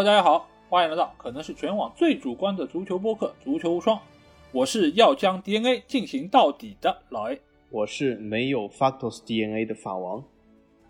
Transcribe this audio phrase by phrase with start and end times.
[0.00, 3.98] Hello，大家好，欢迎来到可能是全网最主观的足球播客《足球无双》，
[4.50, 10.24] 我是要将 DNA 进行到底的老 A，我是没有 Factos DNA 的法王。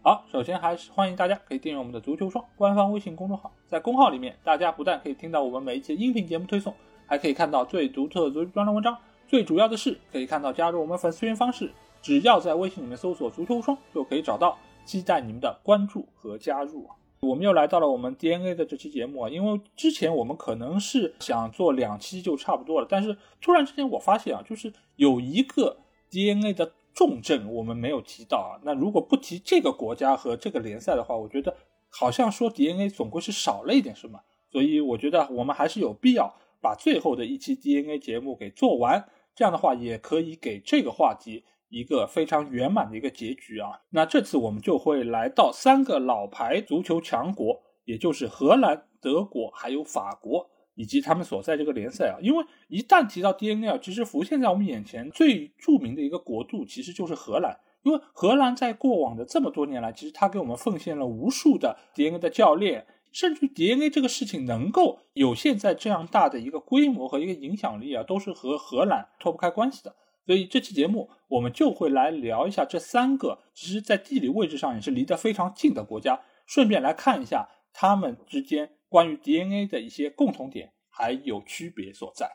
[0.04, 6.73] 好，首先还是欢迎大家可以订阅我们的足球双官方微信公众号，在公号里面，大家不但可以听到我们每一期音频节目推送，
[7.09, 8.96] 还可以看到最独特的足球专栏文章。
[9.27, 14.56] 最主要的是，可以看到加入我们粉丝群方式，只要在微信里面搜索“足球无双”就可以找到。
[14.87, 16.96] 期待你们的关注和加入啊！
[17.20, 25.79] 我们又来到了我们 DNA 的这期节目啊，因为之前我们可能是想做两期就差不多了，但是突然之间我发现啊，就是有一个
[26.10, 26.73] DNA 的。
[26.93, 31.57] 重症我们没有提到啊，那如果不提这个国家和这个联赛的话，我觉得
[31.88, 43.71] 好像说 DNA 总归是少了一点什么，所以我觉得我们还是有必要把最后的一期 DNA 节目给做完，这样的话也可以给这个话题一个非常圆满的一个结局啊。
[43.88, 50.51] 那这次我们就会来到三个老牌足球强国，也就是荷兰、德国还有法国。
[50.77, 57.54] 以及他们所在这个联赛啊，因为一旦提到 DNA，其实浮现在我们眼前最著名的一个国度其实就是荷兰。
[57.82, 69.94] 因为荷兰在过往的这么多年来，其实他给我们奉献了无数的 DNA 的教练，甚至 DNA 这个事情能够有现在这样大的一个规模和一个影响力啊，都是和荷兰脱不开关系的。
[70.26, 78.72] 所以这期节目我们就会来聊一下这三个，其实在地理位置上也是离得非常近的国家，顺便来看一下他们之间。
[78.91, 82.28] 关于 DNA 的一些共同点还有区别所在，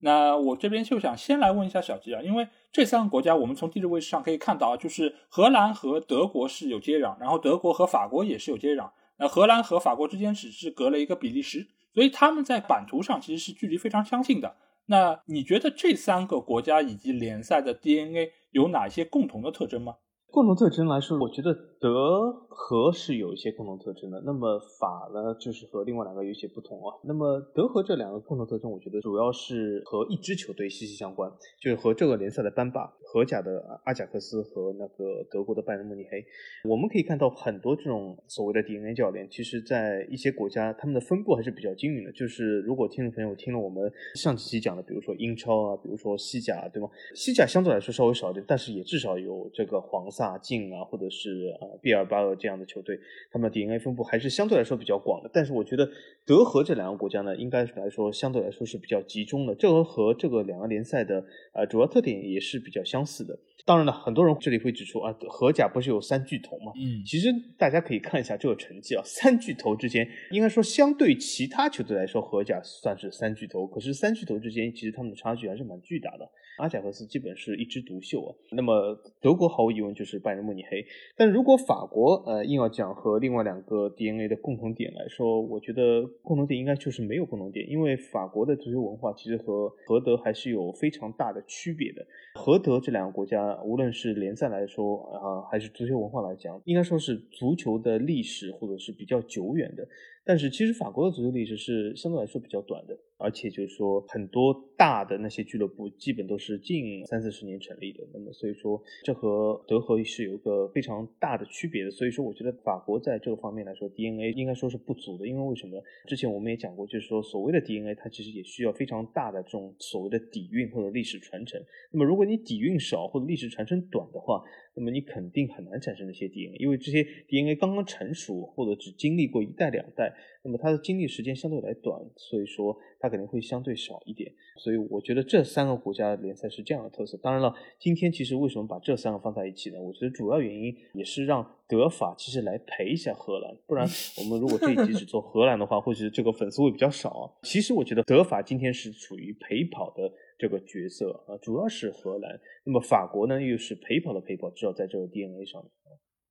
[0.00, 14.56] 那我这边就想先来问一下小吉啊，因为这三个国家我们从地理位置上可以看到啊，就是荷兰和德国是有接壤，然后德国和法国也是有接壤，那荷兰和法国之间只是隔了一个比利时，所以他们在版图上其实是距离非常相近的。
[14.86, 19.94] 那你觉得这三个国家以及联赛的 DNA 有哪些共同的特征吗？
[20.30, 24.18] 共同特征来说，我觉得德和是有一些共同特征的。
[24.24, 26.96] 那么法呢，就是和另外两个有些不同啊。
[27.02, 31.30] 那么德和这两个共同特征，我觉得主要是和一支球队息息相关，
[31.60, 36.24] 就是和这个联赛的班霸，荷甲的阿贾克斯和那个德国的拜仁慕尼黑。
[36.66, 42.10] 我们可以看到很多这种所谓的 DNA 教练，其实在一些国家，他们的分布还是比较均匀的。
[42.12, 46.88] 就是如果听众朋友听了我们上几期讲的，比如说英超啊，比如说西甲，对吗？
[47.14, 50.24] 西甲相对来说稍微少一点，但是也至少有这个黄萨。
[50.24, 52.98] 大晋啊，或者是呃毕尔巴鄂这样的球队，
[53.30, 55.30] 他们的 DNA 分布还是相对来说比较广的。
[55.32, 55.88] 但是我觉得
[56.24, 59.54] 德和这两个国家呢，应该来说相对来说是比较集中的。
[59.54, 63.38] 这个和这个两个联赛的呃主要特点也是比较相似的。
[63.66, 66.72] 当然了，很多人这里会指出啊，荷甲不是有三巨头吗？
[66.76, 76.30] 嗯，其实大家可以看一下这个成绩啊，三巨头之间应该说相对其他球队来说，荷甲算是三巨头，可是三巨头之间其实他们的差距还是蛮巨大的。
[76.58, 78.34] 阿贾克斯基本是一枝独秀啊。
[78.52, 80.84] 那么德国毫无疑问就是拜仁慕尼黑。
[81.16, 92.06] 但如果法国呃硬要讲和另外两个 DNA 的共同点来说，我觉得共同点应该就是没有共同点，因为法国的足球文化其实和荷德还是有非常大的区别的。
[92.34, 99.86] 荷德这两个国家，无论是联赛来说啊，还是足球文化来讲，应该说是足球的历史或者是比较久远的。
[100.24, 111.90] 但是其实法国的足球历史是相对来说比较短的，而且就是说很多大的那些俱乐部基本都是近三四十年成立的，那么所以说这和德和是有一个非常大的区别的。
[111.90, 115.78] 所以说我觉得法国在这个方面来说 DNA 应该说是不足的，因为为什么？
[116.06, 121.62] 之前我们也讲过，就是说所谓的 DNA 它其实也需要非常大的这种所谓的底蕴或者历史传承。
[121.92, 124.42] 那么如果你底蕴少或者历史传承短的话，
[124.76, 130.12] 那么你肯定很难产生那些 DNA，因为这些 DNA 刚刚成熟或者只经历过一代两代，
[130.42, 134.32] 那么它的经历时间相对来短，所以说它肯定会相对少一点。
[134.58, 137.16] 所以我觉得这三个国家联赛是这样的特色。
[137.22, 139.80] 当然了，今天其实为什么把这三个放在一起呢？
[139.80, 143.86] 我觉得主要原因也是让德法其实来陪一下荷兰，不然
[144.18, 147.30] 我们如果这一集只做荷兰的话，或许这个粉丝会比较少啊。
[147.42, 150.12] 其实我觉得德法今天是处于陪跑的。
[150.38, 152.40] 这个角色啊，主要是荷兰。
[152.64, 155.70] 那么法国呢，又是陪跑的陪跑，至少在这个 DNA 上面。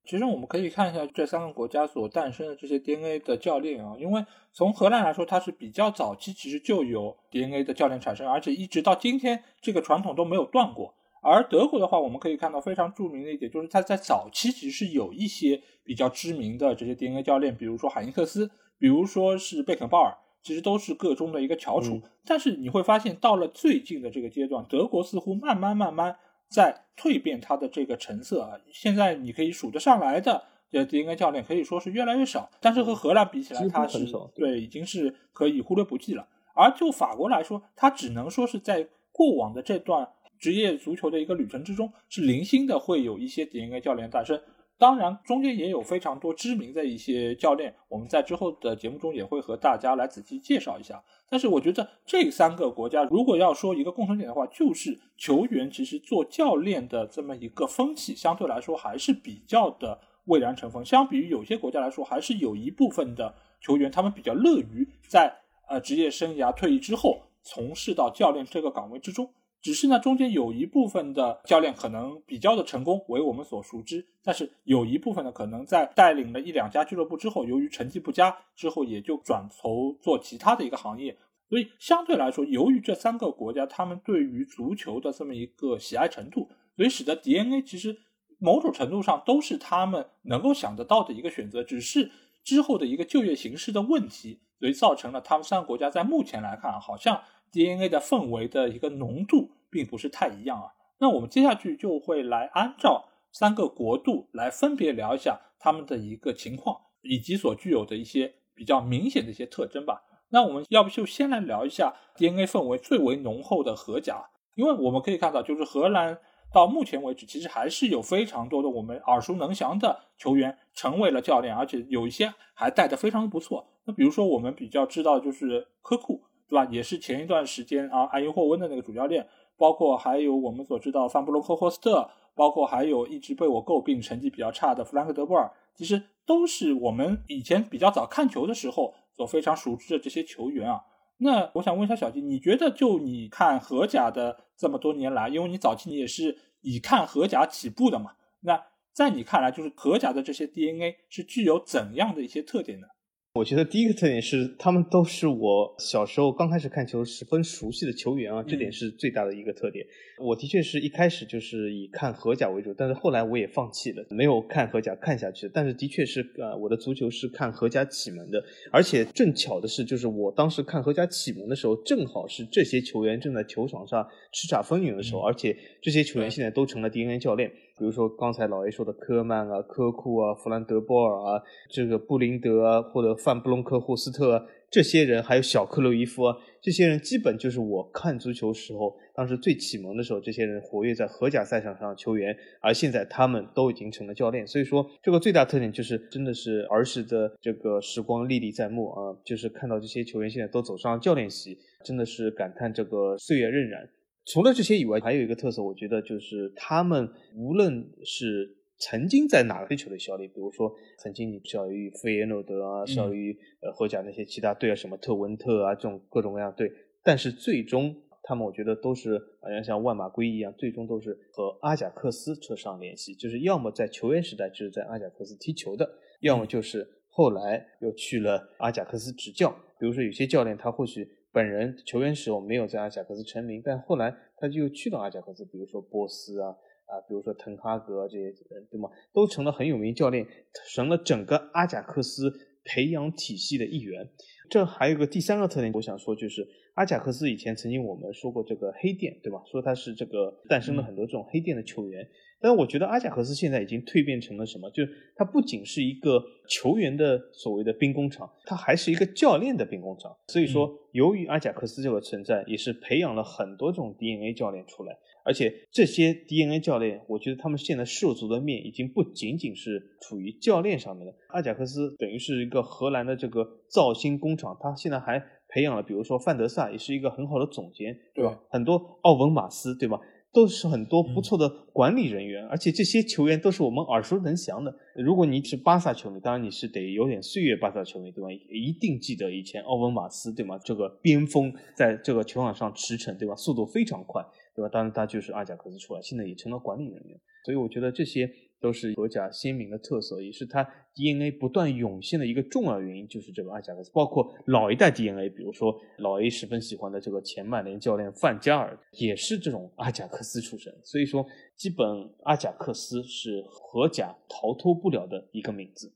[0.06, 4.22] 其实我们可以看一下这三个国家所诞生的这些 DNA 的教练啊，因为
[4.52, 10.94] 从荷兰来说，它是比较早期，其实就有 DNA 的教练产生，而且一直到今天，这个传统都没有断过。
[11.22, 20.14] 而德国的话，我们可以看到非常著名的一点，就是它在早期其实是有一些比较知名的这些 DNA 教练，比如说海因克斯，比如说是贝肯鲍尔。
[20.44, 26.18] 其实都是个中的一个翘楚，但是你会发现，到了最近的这个阶段，德国似乎慢慢慢慢
[26.50, 28.60] 在蜕变它的这个成色啊。
[28.70, 36.28] 现在你可以数得上来的呃 DNA 教练可以说是越来越少，但是和荷兰比起来，它是对已经是可以忽略不计了。
[36.54, 40.06] 而就法国来说，它只能说是在过往的这段
[40.38, 44.38] 职业足球的一个旅程之中，是零星的会有一些 DNA 教练诞生。
[44.76, 51.02] 当然，中间也有非常多知名的一些教练，我们在之后的节目中也会和大家来仔细介绍一下。
[51.30, 60.84] 但是，我觉得这三个国家如果要说一个共同点的话，就是球员其实做教练的这么一个风气，相对来说还是比较的蔚然成风。
[60.84, 65.32] 相比于有些国家来说，还是有一部分的球员他们比较乐于在
[65.68, 69.32] 呃职业生涯退役之后从事到教练这个岗位之中。
[69.64, 74.06] 只是呢，中间有一部分的教练可能比较的成功，为我们所熟知。
[74.22, 81.16] 但是有一部分呢，可能在带领了一两家俱乐部之后，由于成绩不佳，之后也就转投做其他的一个行业。
[81.48, 87.96] 所以相对来说，由于这三个国家他们对于足球的这么一个喜爱程度，所以使得 DNA 其实
[88.38, 91.64] 某种程度上都是他们能够想得到的一个选择。
[91.64, 92.10] 只是
[92.42, 97.22] 之后的一个就业形势的问题，所以造成了他们三个国家在目前来看，好像
[97.54, 99.52] DNA 的氛围的一个浓度。
[99.74, 100.70] 并不是太一样啊。
[100.98, 110.04] 那我们接下去就会来按照三个国度来分别聊一下他们的一个情况，以及所具有的一些比较明显的一些特征吧。
[110.28, 116.20] 那我们要不就先来聊一下 DNA 氛围最为浓厚的荷甲，因为我们可以看到，就是荷兰
[116.52, 123.66] 到目前为止，其实还是有非常多的我们耳熟能详的球员成为了教练，而且有一些还带的非常不错。
[123.86, 126.66] 那比如说我们比较知道就是科库，对吧？
[126.70, 129.26] 也是前一段时间啊，埃因霍温的那个主教练。
[129.56, 140.80] 包括还有我们所知道范布洛克霍斯特，包括还有一直被我诟病成绩比较差的弗兰克德波尔，其实都是我们以前比较早看球的时候所非常熟知的这些球员啊。
[141.18, 148.60] 那我想问一下小金，你觉得就你看荷甲的这么多年来，因为你早期你也是以看荷甲起步的嘛，那
[148.92, 152.88] 在你看来，就是荷甲的这些 DNA 是具有怎样的一些特点呢？
[153.34, 159.84] 我觉得第一个特点是，他们都是我小时候刚开始看球十分熟悉的球员啊，这点是最大的一个特点。
[160.20, 165.50] 我的确是一开始就是以看荷甲为主，但是后来我也放弃了，没有看荷甲看下去。
[165.52, 168.40] 但是的确是，呃，我的足球是看荷甲启蒙的，
[168.70, 177.50] 而且正巧的是，就是我当时看荷甲启蒙的时候，正好是这些球员正在球场上叱咤风云的时候，而且这些球员现在都成了 DNA 教练。
[177.76, 194.46] 比如说刚才老 A 说的科曼啊、科库啊、弗兰德波尔啊、这个布林德啊，或者范布隆克霍斯特啊，这些人，还有小克洛伊夫啊，这些人基本就是我看足球时候当时最启蒙的时候，这些人活跃在荷甲赛场上的球员，而现在他们都已经成了教练。
[194.46, 203.88] 所以说，这个最大特点就是真的是儿时的这个时光历历在目啊，就是看到这些球员现在都走上教练席，真的是感叹这个岁月荏苒。
[204.26, 216.72] 除了这些以外，还有一个特色，我觉得就是他们无论是曾经在哪个球队效力，比如说曾经你效力于费耶诺德啊，效力于呃荷甲那些其他队啊，什么特文特啊这种各种各样队，
[217.02, 229.50] 但是最终他们我觉得都是好像像万马归一样，最终都是和阿贾克斯扯上联系，就是要么在球员时代就是在阿贾克斯踢球的，要么就是后来又去了阿贾克斯执教。
[229.78, 231.06] 比如说有些教练他或许。
[231.34, 236.50] 本人球员时候没有在阿贾克斯成名，但后来他就去了阿贾克斯，比如说波斯啊
[236.86, 238.88] 啊，比如说滕哈格这些人，对吗？
[239.12, 240.24] 都成了很有名教练，
[240.72, 244.08] 成了整个阿贾克斯培养体系的一员。
[244.48, 249.42] 这还有个第三个特点，我想说就是阿贾克斯以前曾经我们说过这个黑店，对吧？
[249.50, 252.06] 说他是这个诞生了很多这种黑店的球员。
[252.40, 254.70] 但是我觉得阿贾克斯现在已经蜕变成了什么？
[254.70, 260.14] 就是它不仅是一个球员的所谓的兵工厂，它还是一个教练的兵工厂。
[260.28, 264.98] 所以说，由于阿贾克斯这个存在，也是培养了很多这种 DNA 教练出来。
[265.24, 271.14] 而且这些 DNA 教练，我觉得他们现在涉足的面已经不仅仅是处于教练上面了。
[271.28, 278.36] 阿贾克斯等于是一个荷兰的这个造星工厂，他现在还培养了，比如说范德萨，也是一个很好的总监，对吧？
[278.50, 280.00] 很多奥文马斯，对吧？
[280.32, 284.74] 都是很多不错的管理人员，而且这些球员都是我们耳熟能详的。
[284.96, 288.28] 如果你是巴萨球迷，当然你是得有点岁月巴萨球迷，对吧？
[288.32, 290.58] 一定记得以前奥文马斯，对吗？
[290.58, 293.36] 这个边锋在这个球场上驰骋，对吧？
[293.36, 294.20] 速度非常快，
[294.56, 294.68] 对吧？
[294.68, 297.16] 当然他就是阿贾克斯出来，现在也成了管理人员。
[297.44, 298.28] 所以我觉得这些。
[298.64, 303.90] 都是荷甲鲜明的特色，也是它 DNA 不断涌现的一个重要原因，就是这个阿贾克斯。
[303.92, 310.74] 包括老一代 DNA，比如说老 A 十分喜欢的这个前曼联教练范加尔，也是这种阿贾克斯出身。
[310.82, 311.86] 所以说，基本
[312.22, 315.92] 阿贾克斯是荷甲逃脱不了的一个名字。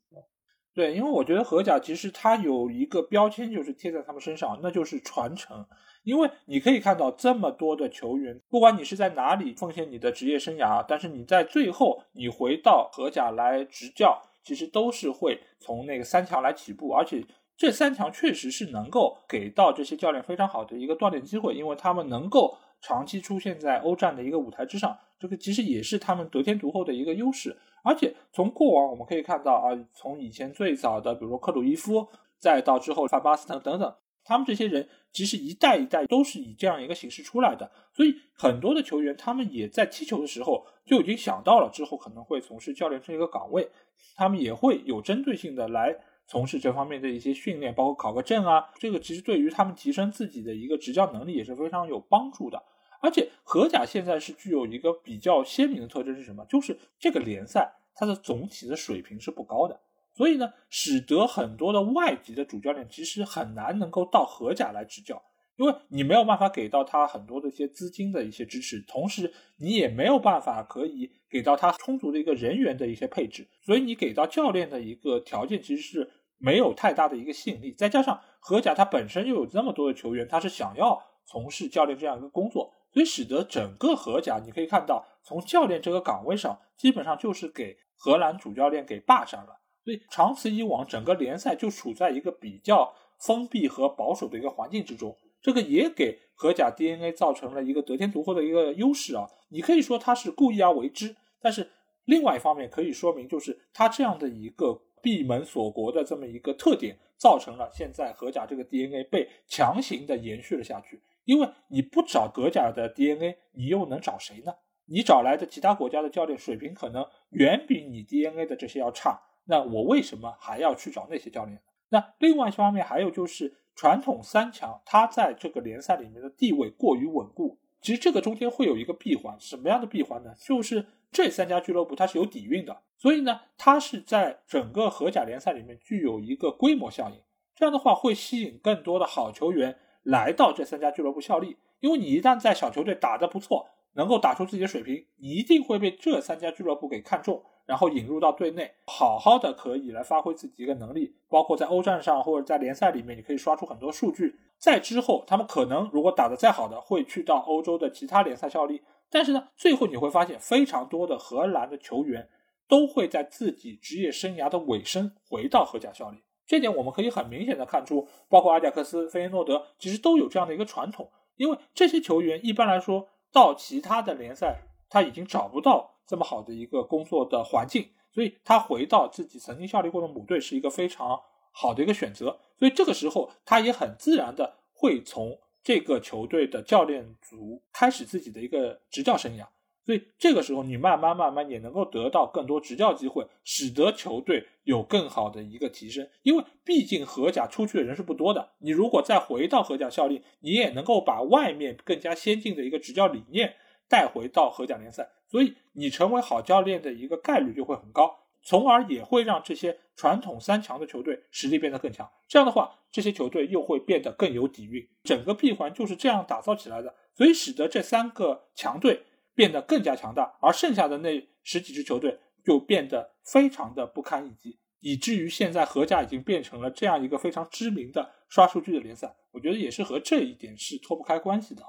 [0.74, 5.64] 对，因为我觉得荷甲其实它有一个标签，就是贴在他们身上，那就是传承。
[6.04, 17.24] 因为你可以看到这么多的球员，不管你是在哪里奉献你的职业生涯，但是你在最后你回到荷甲来执教，其实都是会从那个三强来起步，而且
[17.56, 27.56] 这三强确实是能够给到这些教练非常好的一个锻炼机会，因为他们能够长期出现在欧战的一个舞台之上，这个其实也是他们得天独厚的一个优势。
[27.82, 32.06] 而且从过往我们可以看到啊，从以前最早的，比如说克鲁伊夫，
[32.38, 33.94] 再到之后范巴斯滕等等，
[34.28, 37.70] 他们这些人其实一代一代都是以这样一个形式出来的。
[37.94, 43.70] 所以很多的球员他们也在踢球的时候就已经想到了之后可能会从事教练这一个岗位，
[44.14, 48.66] 他们也会有针对性的来从事这方面的一些训练，包括考个证啊。
[48.78, 52.62] 这个其实对于他们提升自己的一个执教能力也是非常有帮助的。
[53.00, 56.44] 而且荷甲现在是具有一个比较鲜明的特征是什么？
[56.46, 59.80] 就是这个联赛它的总体的水平是不高的，
[60.18, 65.22] 所以呢，使得很多的外籍的主教练其实很难能够到荷甲来执教，
[65.54, 77.72] 因为你没有办法给到他很多的一些资金的一些支持，同时你也没有办法可以给到他充足的一个人员的一些配置，所以你给到教练的一个条件其实是没有太大的一个吸引力。
[77.72, 82.74] 再加上荷甲它本身又有这么多的球员，他是想要从事教练这样一个工作。
[82.90, 89.60] 所以使得整个荷甲，你可以看到，从教练这个岗位上，基本上就是给荷兰主教练给霸占了。
[89.88, 95.16] 所以长此以往，整个联赛就处在一个比较封闭和保守的一个环境之中。
[95.40, 99.26] 这个也给荷甲 DNA 造成了一个得天独厚的一个优势啊！
[99.48, 101.70] 你可以说他是故意而为之，但是
[102.04, 111.00] 另外一方面可以说明，就是他这样的一个闭门锁国的这么一个特点，造成了现在荷甲这个 DNA 被强行的延续了下去。
[111.24, 114.52] 因为你不找德甲的 DNA，你又能找谁呢？
[114.84, 119.18] 你找来的其他国家的教练水平可能远比你 DNA 的这些要差，
[119.48, 121.60] 那我为什么还要去找那些教练？
[121.88, 127.58] 那另外一方面还有就是传统三强，它在这个联赛里面的地位过于稳固。
[127.80, 130.34] 其实这个中间会有一个闭环，什么样的闭环呢？
[130.38, 137.20] 就是这三家俱乐部它是有底蕴的，所以呢，它是在整个荷甲联赛里面具有一个规模效应，
[137.54, 139.78] 这样的话会吸引更多的好球员。
[140.04, 154.40] 来到这三家俱乐部效力，因为你一旦在小球队打得不错，能够打出自己的水平，你一定会被这三家俱乐部给看中，然后引入到队内，好好的可以来发挥自己一个能力，包括在欧战上或者在联赛里面，你可以刷出很多数据。
[154.56, 158.80] 在之后，他们可能如果打得再好的，会去到欧洲的其他联赛效力。
[159.10, 162.30] 但是呢，最后你会发现，非常多的荷兰的球员
[162.66, 166.22] 都会在自己职业生涯的尾声回到荷甲效力。
[166.46, 171.10] 这点我们可以很明显的看出，包括阿贾克斯、费耶诺德，其实都有这样的一个传统。
[171.36, 181.20] 因为这些球员一般来说到其他的联赛，他已经找不到这么好的一个工作的环境，所以他回到自己曾经效力过的母队是一个非常
[181.52, 182.40] 好的一个选择。
[182.58, 189.46] 所以这个时候，他也很自然的会从这个球队的教练组开始自己的一个执教生涯。
[189.84, 196.06] 所以这个时候，你慢慢慢慢也能够得到更多执教机会，使得球队有更好的一个提升。
[196.22, 203.54] 因为毕竟荷甲出去的人是不多的，你如果再回到荷甲效力，你也能够把外面更加先进的一个执教理念
[203.88, 212.10] 带回到荷甲联赛，所以你成为好教练的一个概率就会很高，从而也会让这些传统三强的球队实力变得更强。
[212.26, 214.88] 这样的话，这些球队又会变得更有底蕴。
[215.04, 219.04] 整个闭环就是这样打造起来的，所以使得这三个强队。
[219.34, 229.14] 变得更加强大，而剩下的那十几支球队就变得非常的不堪一击，以至于现在荷甲已经变成了这样一个非常知名的刷数据的联赛。
[229.30, 231.62] 我觉得也是和这一点是脱不开关系的。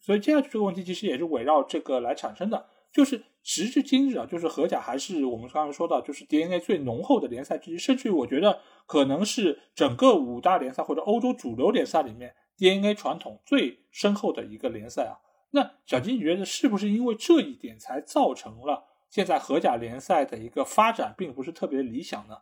[0.00, 15.20] 所以接下去这个问题其实也是围绕这个来产生的，就是时至今日啊，就是荷甲还是我们刚才说到，就是 DNA 最浓厚的联赛之一，甚至于我觉得可能是整个五大联赛或者欧洲主流联赛里面 DNA 传统最深厚的一个联赛啊。
[15.50, 22.38] 那小金，你觉得是不是因为这一点才造成了现在荷甲联赛的一个发展并不是特别理想呢？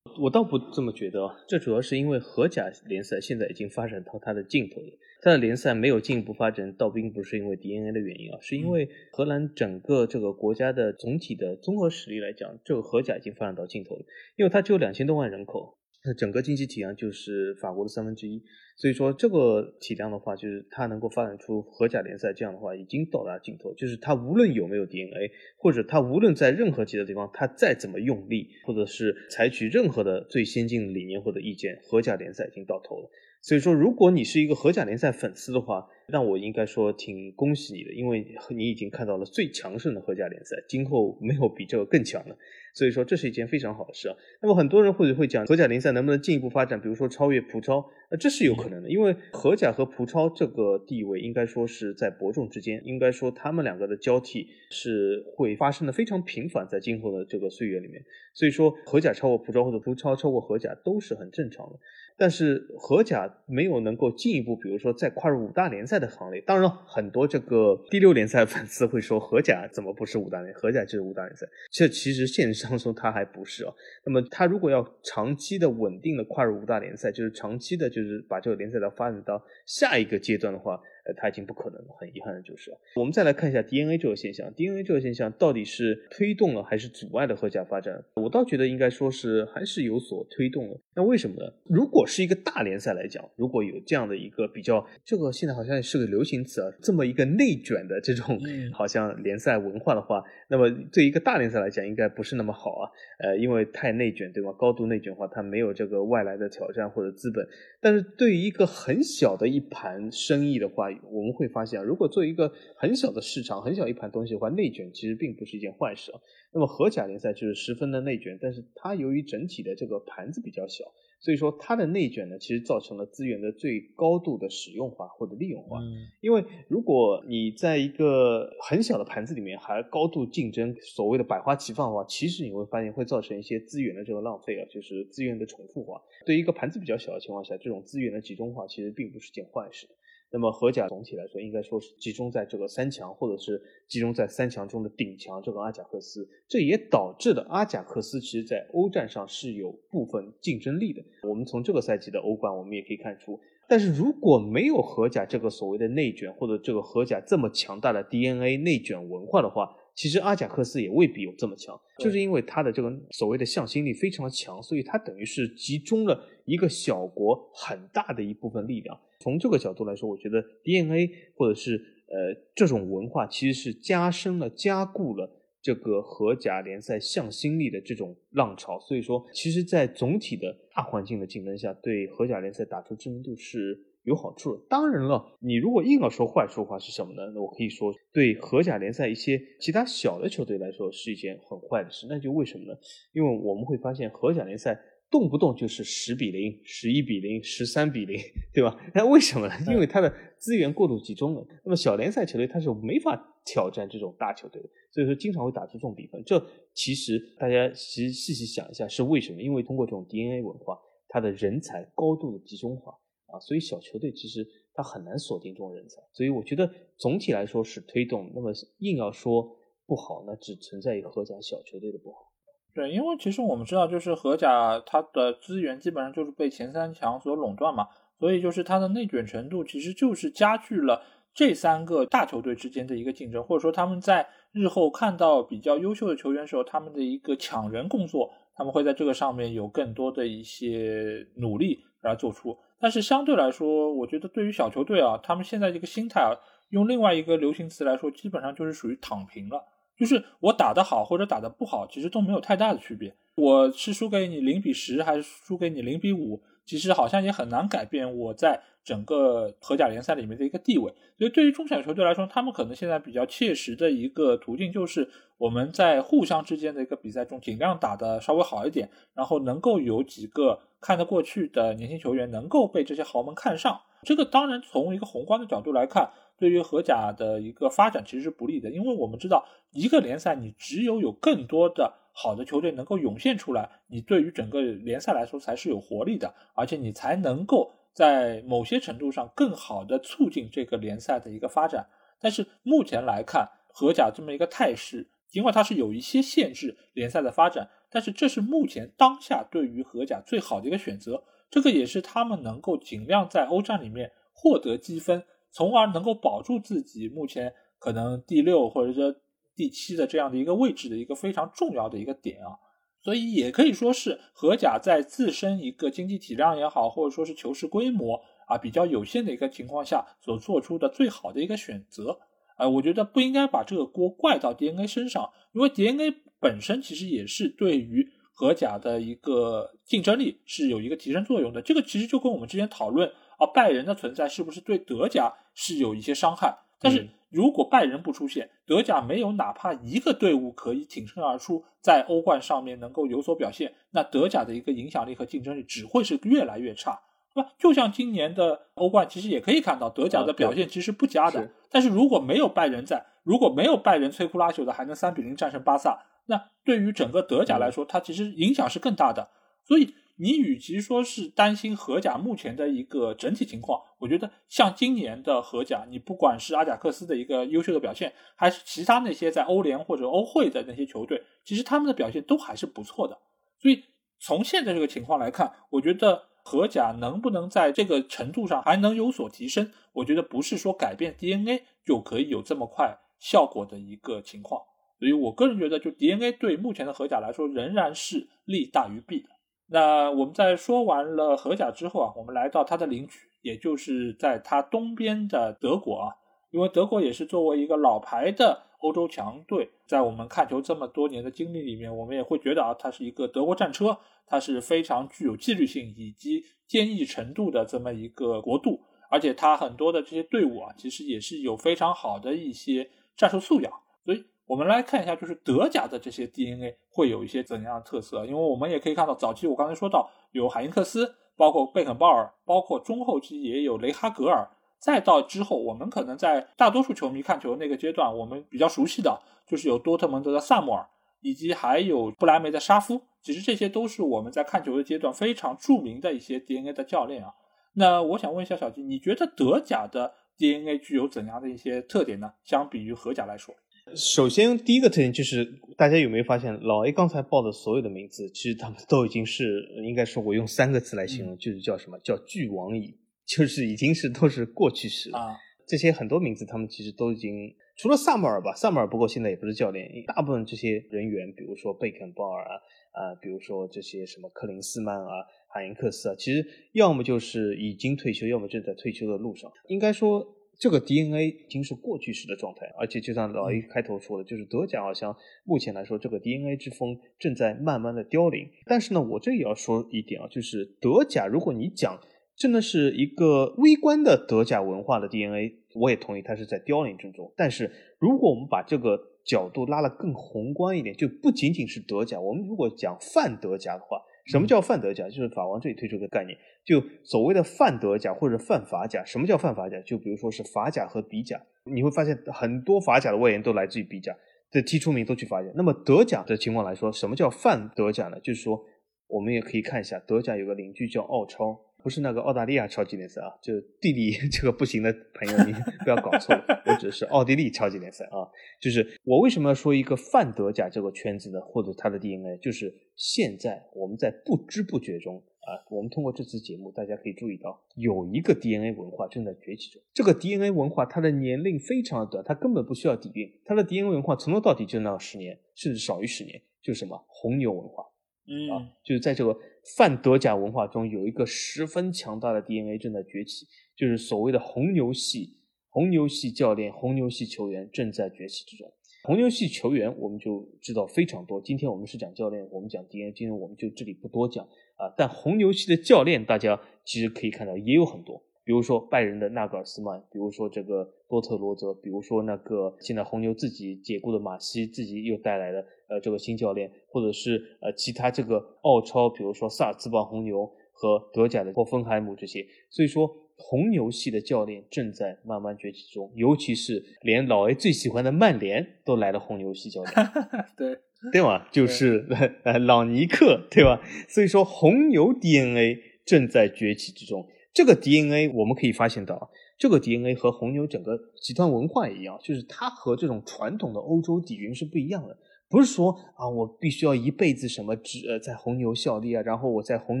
[0.18, 14.04] 我倒不这么觉得，这主要是因为荷甲联赛现在已经发展到它的尽头了，它的联赛没有进一步发展，倒并不是因为 DNA 的原因啊，是因为荷兰整个这个国家的总体的综合实力来讲，这个荷甲已经发展到尽头了，
[14.36, 15.78] 因为它只有两千多万人口。
[16.06, 18.40] 它整个经济体量就是法国的三分之一，
[18.76, 23.74] 所以说这个体量的话，就是它能够发展出荷甲联赛这样的话，已经到达尽头。
[23.74, 33.10] 就是它无论有没有 DNA，或者它无论在任何其他地方，它再怎么用力，或者是采取任何的最先进的理念或者意见，荷甲联赛已经到头了。
[33.46, 42.36] 所以说，如果你是一个荷甲联赛粉丝的话，那我应该说挺恭喜你的，因为你已经看到了最强盛的荷甲联赛，今后没有比这个更强的。
[42.74, 44.16] 所以说这是一件非常好的事啊。
[44.42, 58.04] 那么很多人或者会讲荷甲联赛能不能进一步发展，比如说超越葡超，那这是有可能的，因为荷甲和葡超这个地位应该说是在伯仲之间，应该说他们两个的交替是会发生的非常频繁，在今后的这个岁月里面。
[58.34, 61.78] 所以说荷甲超过葡超或者葡超超过荷甲都是很正常的。
[62.18, 66.40] 但是荷甲没有能够进一步，比如说再跨入五大联赛的行列。
[66.40, 70.54] 当然，很多这个第六联赛粉丝会说，荷甲怎么不是五大联？
[70.54, 71.46] 荷甲就是五大联赛。
[71.70, 73.74] 这其实现实上说，它还不是哦。
[74.04, 80.80] 那么，它如果要长期的稳定的跨入五大联赛，就是长期的，就是把这个联赛的发展到下一个阶段的话。
[81.06, 82.72] 呃，它已经不可能了，很遗憾的就是。
[82.96, 88.04] 我们再来看一下 DNA 这个现象，DNA 这个现象到底是推动了还是阻碍了荷甲发展？
[88.14, 90.80] 我倒觉得应该说是还是有所推动了。
[90.94, 91.52] 那为什么呢？
[91.64, 98.40] 如果是一个大联赛来讲，如果有这样的一个比较，这个现在好像是个流行词啊，这么一个内卷的这种
[98.72, 102.90] 好像联赛文化的话，那么对一个大联赛来讲，应该不是那么好啊。
[103.18, 104.52] 呃，因为太内卷，对吧？
[104.52, 107.46] 高度内卷化，它没有这个外来的挑战或者资本。
[107.80, 116.20] 但是对于一个很小的一盘生意的话，我们会发现，如果做一个很小的市场、很小一盘东西的话，内卷其实并不是一件坏事啊。
[116.52, 120.84] 那么荷甲联赛就是十分的内卷，但是它由于整体的这个盘子比较小。
[121.18, 125.80] 所以说，它的内卷呢，其实造成了资源的最高度的使用化或者利用化。
[126.20, 136.00] 因为如果你在一个很小的盘子里面还高度竞争，所谓的百花齐放的话，其实你会发现会造成一些资源的这个浪费啊，就是资源的重复化。
[136.24, 139.88] 对于一个盘子比较小的情况下，这种资源的集中化其实并不是件坏事。
[140.32, 151.02] 那么荷甲总体来说，应该说是集中在这个三强，或者是集中在三强中的顶强，这个阿贾克斯，这也导致了阿贾克斯其实在欧战上是有部分竞争力的。
[151.22, 161.80] 我们从这个赛季的欧冠，我们也可以看出，但是如果没有荷甲这个所谓的内卷，或者这个荷甲这么强大的 DNA 内卷文化的话，其实阿贾克斯也未必有这么强。
[161.98, 168.98] 就是因为他的这个所谓的向心力非常的强，所以他等于是集中了一个小国很大的一部分力量。
[169.20, 171.76] 从这个角度来说，我觉得 DNA 或者是
[172.08, 175.30] 呃这种文化其实是加深了、加固了
[175.62, 178.78] 这个荷甲联赛向心力的这种浪潮。
[178.80, 184.62] 所以说，其实，在总体的大环境的竞争下，对荷甲联赛打出知名度是有好处的。
[184.68, 187.32] 当然了，你如果硬要说坏处的话是什么呢？
[187.34, 192.06] 那我可以说，对荷甲联赛一些其他小的球队来说是一件很坏的事。
[192.08, 192.78] 那就为什么呢？
[193.12, 194.78] 因为我们会发现荷甲联赛。
[195.18, 198.20] 动不动就是十比零、十一比零、十三比零，
[198.52, 198.76] 对吧？
[198.94, 199.54] 那为什么呢？
[199.66, 201.42] 因为它的资源过度集中了。
[201.64, 206.22] 那么小联赛球队它是没法挑战这种大球队的，所以说经常会打出这种比分。
[206.26, 206.38] 这
[206.74, 209.40] 其实大家其实细细想一下是为什么？
[209.40, 212.92] 因为通过这种 DNA 文化，它的人才高度的集中化
[213.28, 216.02] 啊，所以小球队其实它很难锁定这种人才。
[216.12, 218.30] 所以我觉得总体来说是推动。
[218.34, 222.32] 那么硬要说不好，那只存在于荷甲小球队的不好。
[222.76, 231.00] 对，因为其实我们知道，就是荷甲它的资源基本上就是被前三强所垄断嘛，所以就是它的内卷程度其实就是加剧了
[231.32, 242.58] 这三个大球队之间的一个竞争，或者说他们在日后看到比较优秀的球员时候，他们的一个抢人工作，他们会在这个上面有更多的一些努力来做出。
[242.78, 246.36] 但是相对来说，我觉得对于小球队啊，他们现在这个心态啊，
[246.68, 249.64] 用另外一个流行词来说，基本上就是属于躺平了。
[249.96, 253.14] 就是我打得好或者打得不好，其实都没有太大的区别。
[253.36, 260.92] 我是输给你零比十，还是输给你零比五，其实好像也很难改变我在整个荷甲联赛里面的一个地位。
[261.18, 273.80] 所以对于中小球队来说，他们可能现在比较切实的一个途径，就是我们在互相之间的一个比赛中，尽量打得稍微好一点，然后能够有几个看得过去的年轻球员能够被这些豪门看上。
[274.02, 276.10] 这个当然从一个宏观的角度来看。
[276.38, 291.86] 对于荷甲的一个发展其实是不利的，因为我们知道一个联赛你只有有更多的好的球队能够涌现出来，你对于整个联赛来说才是有活力的，而且你才能够在某些程度上更好的促进这个联赛的一个发展。
[292.20, 305.22] 但是目前来看，荷甲这么一个态势，尽管它是有一些限制联赛的发展，但是这是目前当下对于荷甲最好的一个选择，这个也是他们能够尽量在欧战里面获得积分。
[305.56, 309.14] 从而能够保住自己目前可能第六或者说
[309.54, 312.60] 第七的这样的一个位置的一个非常重要的一个点啊，
[313.02, 322.18] 所以也可以说是荷甲在自身一个经济体量也好，或者说是球市规模啊比较有限的一个情况下所做出的最好的一个选择。
[322.58, 331.62] 呃，我觉得不应该把这个锅怪到 DNA 身上，因为 DNA 本身其实也是对于荷甲的一个竞争力是有一个提升作用的。
[331.62, 333.10] 这个其实就跟我们之前讨论。
[333.38, 336.56] 而拜仁的存在是不是对德甲是有一些伤害？
[336.78, 347.00] 但是如果拜仁不出现，德甲没有哪怕一个队伍可以挺身而出，在欧冠上面能够有所表现，那德甲的一个影响力和竞争力只会是越来越差，
[347.34, 347.50] 对吧？
[347.58, 351.50] 就像今年的欧冠，其实也可以看到德甲的表现其实不佳的。
[351.70, 359.30] 但是如果没有拜仁在，如果没有拜仁摧枯拉朽的还能三比零战胜巴萨，那对于整个德甲来说，它其实影响是更大的。
[359.66, 359.94] 所以。
[360.18, 373.18] 你与其说是担心荷甲目前的一个整体情况，我觉得像今年的荷甲，你不管是阿贾克斯的一个优秀的表现，还是其他那些在欧联或者欧会的那些球队，其实他们的表现都还是不错的。
[373.58, 373.84] 所以
[374.18, 384.62] 从现在这个情况来看，我觉得荷甲能不能在这个程度上还能有所提升，我觉得不是说改变 DNA 就可以有这么快效果的一个情况。
[384.98, 389.28] 所以我个人觉得，就 DNA 对目前的荷甲来说，仍然是利大于弊的。
[389.68, 396.14] 那我们在说完了荷甲之后啊，我们来到它的邻居，也就是在它东边的德国啊，
[396.50, 413.72] 因为德国也是作为一个老牌的欧洲强队，在我们看球这么多年的经历里面，我们也会觉得啊，它是一个德国战车，它是非常具有纪律性以及坚毅程度的这么一个国度，而且它很多的这些队伍啊，其实也是有非常好的一些战术素养，
[414.04, 414.24] 所以。
[414.46, 418.24] 我们来看一下，就是德甲的这些 DNA 会有一些怎样的特色？
[418.24, 430.86] 因为我们也可以看到，早期我刚才说到有海因克斯，包括贝肯鲍尔，包括中后期也有雷哈格尔，再到之后，我们可能在大多数球迷看球那个阶段，我们比较熟悉的就是有多特蒙德的萨穆尔，
[431.22, 433.02] 以及还有布莱梅的沙夫。
[433.22, 437.34] 其实这些都是我们在看球的阶段非常著名的一些 DNA 的教练啊。
[437.72, 442.32] 那我想问一下小吉，你觉得德甲的 DNA 具有怎样的一些特点呢？
[442.44, 443.52] 相比于荷甲来说？
[443.94, 445.44] 首先，第一个特点就是，
[445.76, 455.36] 大家有没有发现，老 A 刚才报的所有的名字，其实他们都已经是，应该说，我用三个词来形容，就是叫什么叫俱往矣，就是已经是都是过去式啊。
[455.68, 462.54] 这些很多名字，他们其实都已经，除了萨默尔吧，萨默尔不过现在也不是教练，大部分这些人员，比如说贝肯鲍尔啊，
[462.92, 470.34] 啊，比如说这些什么克林斯曼啊、海因克斯啊，其实要么就是已经退休，要么正在退休的路上，应该说。
[470.58, 475.14] 这个 DNA 已经是过去式的状态，而且就像老 A 开头说的，就是德甲好像
[475.44, 478.48] 目前来说，这个 DNA 之风正在慢慢的凋零。
[478.64, 482.00] 但是呢，我这也要说一点啊，就是德甲，如果你讲
[482.34, 487.32] 真的是一个微观的德甲文化的 DNA，我也同意它是在凋零之中。
[487.36, 494.00] 但是如果我们把这个角度拉得更宏观一点，就不仅仅是德甲，我们如果讲泛德甲的话。
[494.26, 495.08] 什么叫范德甲？
[495.08, 499.04] 就是法王这里推出的概念，就所谓的范德甲或者范法甲。
[499.04, 499.80] 什么叫范法甲？
[499.80, 504.16] 就比如说是法甲和比甲，你会发现很多法甲的外援都来自于比甲，
[504.50, 505.48] 的踢出名都去法甲。
[505.54, 508.18] 那么德甲的情况来说，什么叫范德甲呢？
[508.20, 508.60] 就是说，
[509.08, 511.60] 我们也可以看一下，德甲有个邻居叫奥超。
[511.86, 515.52] 不是那个澳大利亚超级联赛啊，就地理 这个不行的朋友，你
[515.84, 518.26] 不要搞错了，我指的是奥地利超级联赛啊。
[518.60, 529.80] 就是我为什么要说一个泛德甲这个圈子呢或者它的 DNA，就是现在我们在不知不觉中啊，我们通过这次节目，大家可以注意到有一个 DNA 文化正在崛起中。
[529.94, 537.84] 这个 DNA 文化它的年龄非常的短，它根本不需要底蕴，它的 DNA 文化从头到底就那十年，甚至少于十年，就是什么红牛文化。
[538.28, 539.36] 嗯，就是在这个
[539.76, 545.36] 泛德甲文化中，有一个十分强大的 DNA 正在崛起，就是所谓的红牛系、
[545.68, 548.72] 红牛系教练、红牛系球员正在崛起之中。
[549.04, 551.40] 红牛系球员我们就知道非常多。
[551.40, 554.92] 今天我们是讲教练，我们讲 DNA，今天我们就这里不多讲啊。
[554.96, 558.20] 但红牛系的教练，大家其实可以看到也有很多。
[558.42, 579.94] 比如说拜仁的纳格尔斯曼，比如说这个多特罗泽，比如说那个现在红牛自己解雇的马西，自己又带来的呃这个新教练，或者是呃其他这个澳超，比如说萨尔茨堡红牛和德甲的霍芬海姆这些，所以说红牛系的教练正在慢慢崛起中，尤其是连老 A 最喜欢的曼联都来了红牛系教练，
[580.56, 580.78] 对
[581.12, 581.48] 对吧？
[581.52, 582.06] 就是
[582.44, 583.80] 呃老尼克对吧？
[584.08, 587.26] 所以说红牛 DNA 正在崛起之中。
[587.52, 595.16] 这个 DNA 我们可以发现到，这个 DNA 和红牛整个集团文化一样，就是它和这种传统的欧洲底蕴是不一样的。
[595.48, 600.00] 不是说啊，我必须要一辈子什么执呃在红牛效力啊，然后我在红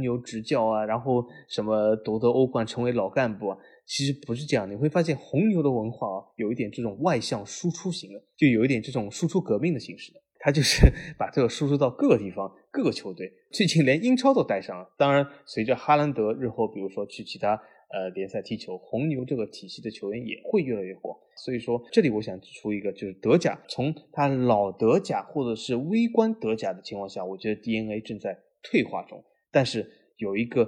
[0.00, 4.68] 牛执教啊，然后什么夺得欧冠成为老干部啊，其实不是这样。
[4.68, 10.20] 你会发现红牛的文化啊，有一点这种外向输出型的，就有一点这种输出革命的形式的。
[10.38, 14.88] 他就是 把这个输出到各个地方、各个球队，最近连英超都带上了。
[14.98, 21.16] 当然，随着哈兰德日后，比如说去其他呃联赛踢球，红牛这个体系的球员也会越来越广。
[21.36, 29.22] 所以说，这里我想指出一个，就是德甲，从他老德甲或者是微观德甲的情况下，我觉得 DNA 正在退化中，
[29.52, 30.66] 但是有一个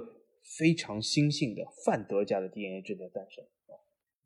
[0.57, 3.43] 非常新兴的泛德甲的 DNA 正在诞生。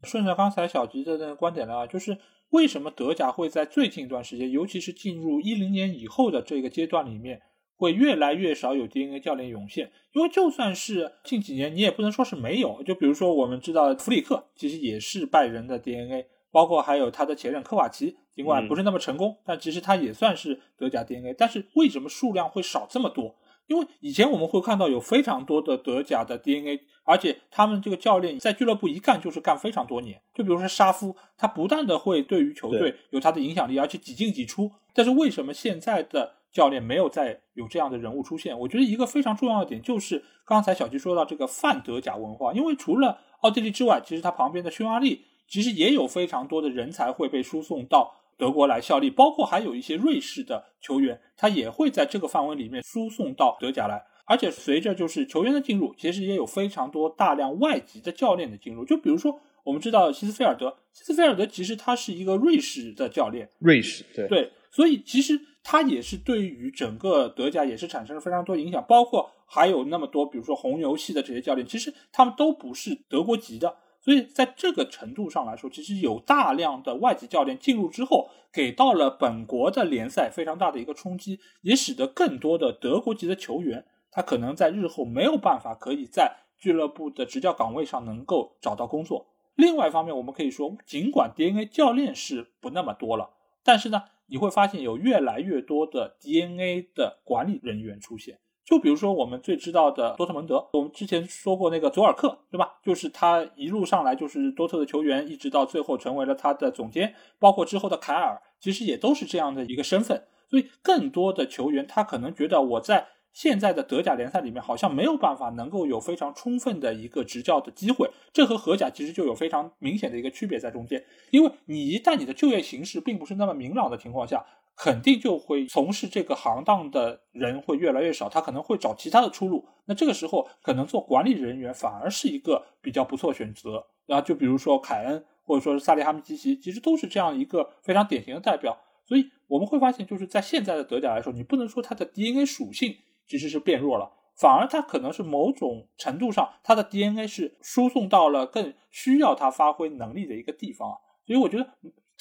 [0.04, 2.18] 顺着刚才小吉的那个观点呢，就是
[2.50, 7.42] 为什么德甲会在最近一段时间，尤其是进入一零年以后的这个阶段里面，
[7.76, 9.92] 会越来越少有 DNA 教练涌现？
[10.14, 12.82] 因为就算是近几年，你也不能说是没有。
[12.84, 21.34] 就比如说我们知道弗里克，其实也是拜仁的 DNA，包括还有他的前任科瓦奇，尽管不是那么成功，但其实他也算是德甲 DNA。
[21.38, 23.36] 但是为什么数量会少这么多？
[23.68, 30.22] 因为以前我们会看到有非常多的德甲的 DNA，而且他们这个教练在俱乐部一干就是干非常多年。
[30.34, 34.70] 就比如说沙夫，他不断的会对于球队有他的影响力，而且几进几出。
[34.94, 38.58] 但是为什么现在的教练没有再有这样的人物出现？
[38.58, 48.20] 我觉得一个非常重要的点就是刚才小吉说到这个范德甲文化，因为除了奥地利之外，其实他旁边的匈牙利其实也有非常多的人才会被输送到。
[48.36, 54.04] 德国来效力，包括还有一些瑞士的球员，他也会在这个范围里面输送到德甲来。
[54.26, 58.84] 而且随着就是球员的进入，其实也有非常多大量外籍的教练的进入。
[58.84, 68.84] 就比如说，我们知道希斯菲尔德，希斯菲尔德其实他是一个瑞士的教练，瑞士对对，所以其实他也是对于整个德甲也是产生了非常多影响。
[68.88, 73.78] 包括还有那么多，比如说红牛系的这些教练，其实他们都不是德国籍的。
[74.02, 89.28] 所以在这个程度上来说，其实有大量的外籍教练进入之后，给到了本国的联赛非常大的一个冲击，也使得更多的德国籍的球员，他可能在日后没有办法可以在俱乐部的执教岗位上能够找到工作。
[89.56, 93.30] 另外一方面，我们可以说，尽管 DNA 教练是不那么多了，
[93.64, 98.40] 但是呢，你会发现有越来越多的 DNA 的管理人员出现。
[98.66, 102.80] 就比如说我们最知道的多特蒙德，我们之前说过那个佐尔克，对吧？
[102.82, 110.24] 就是他一路上来就是多特的球员，一直到最后成为了他的总监，包括之后的凯尔，其实也都是这样的一个身份。
[110.50, 121.04] 所以更多的球员他可能觉得我在现在的德甲联赛里面好像没有办法能够有非常充分的一个执教的机会，这和荷甲其实就有非常明显的一个区别在中间。
[121.32, 124.46] 因为你一旦你的就业形势并不是那么明朗的情况下。
[124.76, 129.68] 肯定就会从事这个行当的人会越来越少，他可能会找其他的出路。
[129.86, 133.86] 那这个时候，可能做管理人员反而是一个比较不错选择。
[134.08, 138.76] 然后就比如说凯恩，或者说是萨利哈米基奇，其实都是这样一个非常典型的代表。
[139.06, 150.98] 所以我们会发现，就是在现在的德甲来说，你不能说它的 DNA 属性其实是变弱了，反而它可能是某种程度上，它的 DNA 是输送到了更需要它发挥能力的一个地方啊。
[151.26, 151.70] 所以我觉得。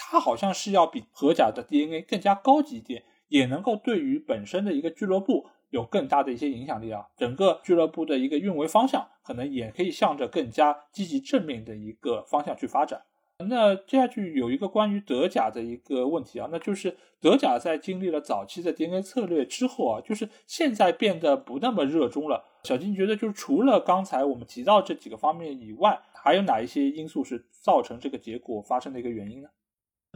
[0.04, 7.06] 它好像是要比荷甲的 DNA 更加高级一点，也能够对于本身的一个俱乐部有更大的一些影响力啊。
[7.16, 13.02] 整个俱乐部的一个运维方向，可能也可以向着更加积极正面的一个方向去发展。
[13.48, 22.44] 那接下去有一个关于德甲的一个问题啊，那就是德甲在经历了早期的 DNA 策略之后啊，就是现在变得不那么热衷了。
[22.64, 29.48] 小金觉得，就是除了刚才我们提到这几个方面以外，还有哪一些因素是造成这个结果发生的一个原因呢？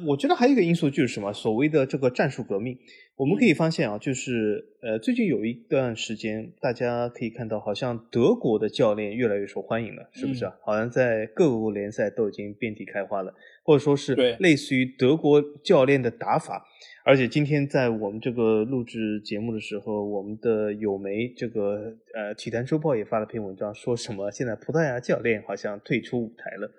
[0.04, 1.32] 我觉得还有一个因素就是什么？
[1.32, 2.78] 所谓的这个战术革命，
[3.16, 10.54] 我们可以发现啊，就是呃，最近有一段时间，大家可以看到，好像德国的教练越来越受欢迎了，是不是啊？
[10.62, 13.32] 好像在各国联赛都已经遍地开花了，
[13.62, 16.66] 或者说是类似于德国教练的打法。
[17.02, 26.70] 而且今天在我们这个录制节目的时候，我们的有媒这个呃体坛周报也发了篇文章，说什么现在葡萄牙教练好像退出舞台了。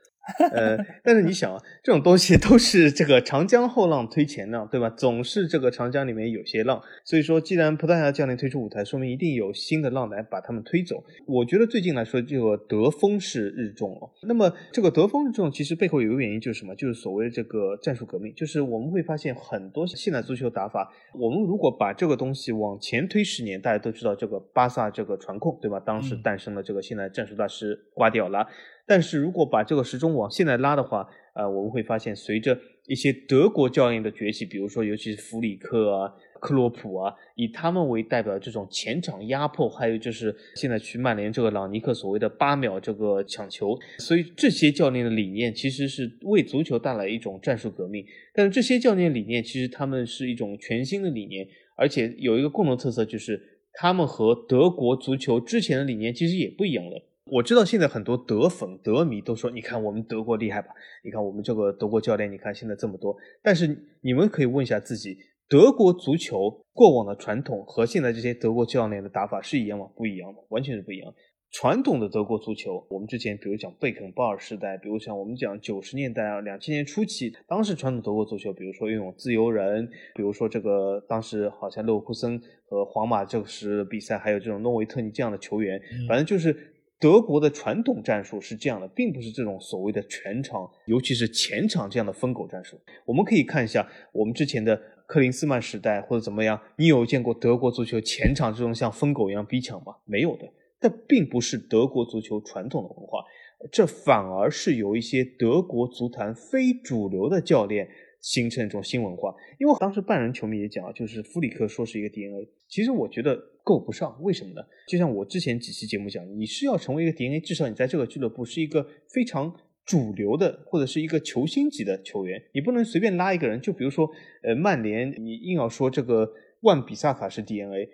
[0.51, 4.89] 呃，但是你想啊，这种东西都是这个长江后浪推前浪，对吧？
[4.89, 11.03] 总是这个长江里面有些浪，所以说，既然葡萄牙教练退出舞台，说明一定有新的浪来把他们推走。
[11.25, 14.09] 我觉得最近来说，这个德风是日重了。
[14.23, 16.75] 那么这个德风日重，其实背后有一个原因就是什么？
[16.75, 18.33] 就是所谓的这个战术革命。
[18.35, 25.79] 就是我们会发现很多现代足球打法，我们如果把这个东西往前推十年，大家都知道这个巴萨这个传控，对吧？
[25.79, 28.47] 当时诞生了这个现代战术大师瓜迪奥拉。
[28.87, 48.03] 但是如果把这个时钟往现在拉的话，呃，我们会发现，随着一些德国教练的崛起，比如说尤其是弗里克啊、克洛普啊，以他们为代表的这种前场压迫，还有就是现在去曼联这个朗尼克所谓的八秒这个抢球，所以这些教练的理念其实是为足球带来一种战术革命。
[48.33, 51.45] 但是这些教练理念其实他们是一种全新的理念，
[51.75, 53.39] 而且有一个共同特色就是
[53.73, 57.03] 他们和德国足球之前的理念其实也不一样了。
[57.31, 60.69] 我知道现在很多德粉、德迷都说：“你看我们德国厉害吧？
[61.03, 63.67] 你看我们这个德国教练，你看现在这么多。”但是
[64.01, 69.85] 你们可以问一下自己：德国足球过往的传统和现在这些德国教练的打法是一样吗？
[69.95, 71.13] 不一样的，完全是不一样。
[71.51, 86.73] 传统的德国足球，我们之前比如讲贝肯鲍尔时代，比如像我们讲九十年代啊、两千年初期，当时传统德国足球，比如说拥有自由人，比如说这个当时好像勒沃库森和皇马这时比赛，还有这种诺维特尼这样的球员，反正就是。
[86.99, 92.79] 德国的传统战术是这样的，并不是这种所谓的全场，尤其是前场这样的疯狗战术。
[93.05, 99.95] 我们可以看一下我们之前的克林斯曼时代或者怎么样，你有见过德国足球前场这种像疯狗一样逼抢吗？
[100.05, 100.51] 没有的。
[100.79, 103.23] 这并不是德国足球传统的文化，
[103.71, 107.89] 这反而是有一些德国足坛非主流的教练
[108.21, 109.33] 形成一种新文化。
[109.59, 113.35] 因为当时拜仁球迷也讲啊，就是弗里克说是一个 DNA，其实我觉得
[113.67, 114.17] 够不上。
[114.21, 114.61] 为什么呢？
[114.87, 119.53] 就像我之前几期节目讲，你是要成为一个 DNA，至少你在这个俱乐部是一个非常
[119.83, 123.59] 主流的，或者是一个球星级的球员，你不能随便拉一个人。
[123.59, 124.09] 就比如说，
[124.41, 127.89] 呃，曼联，你硬要说这个万比萨卡是 DNA。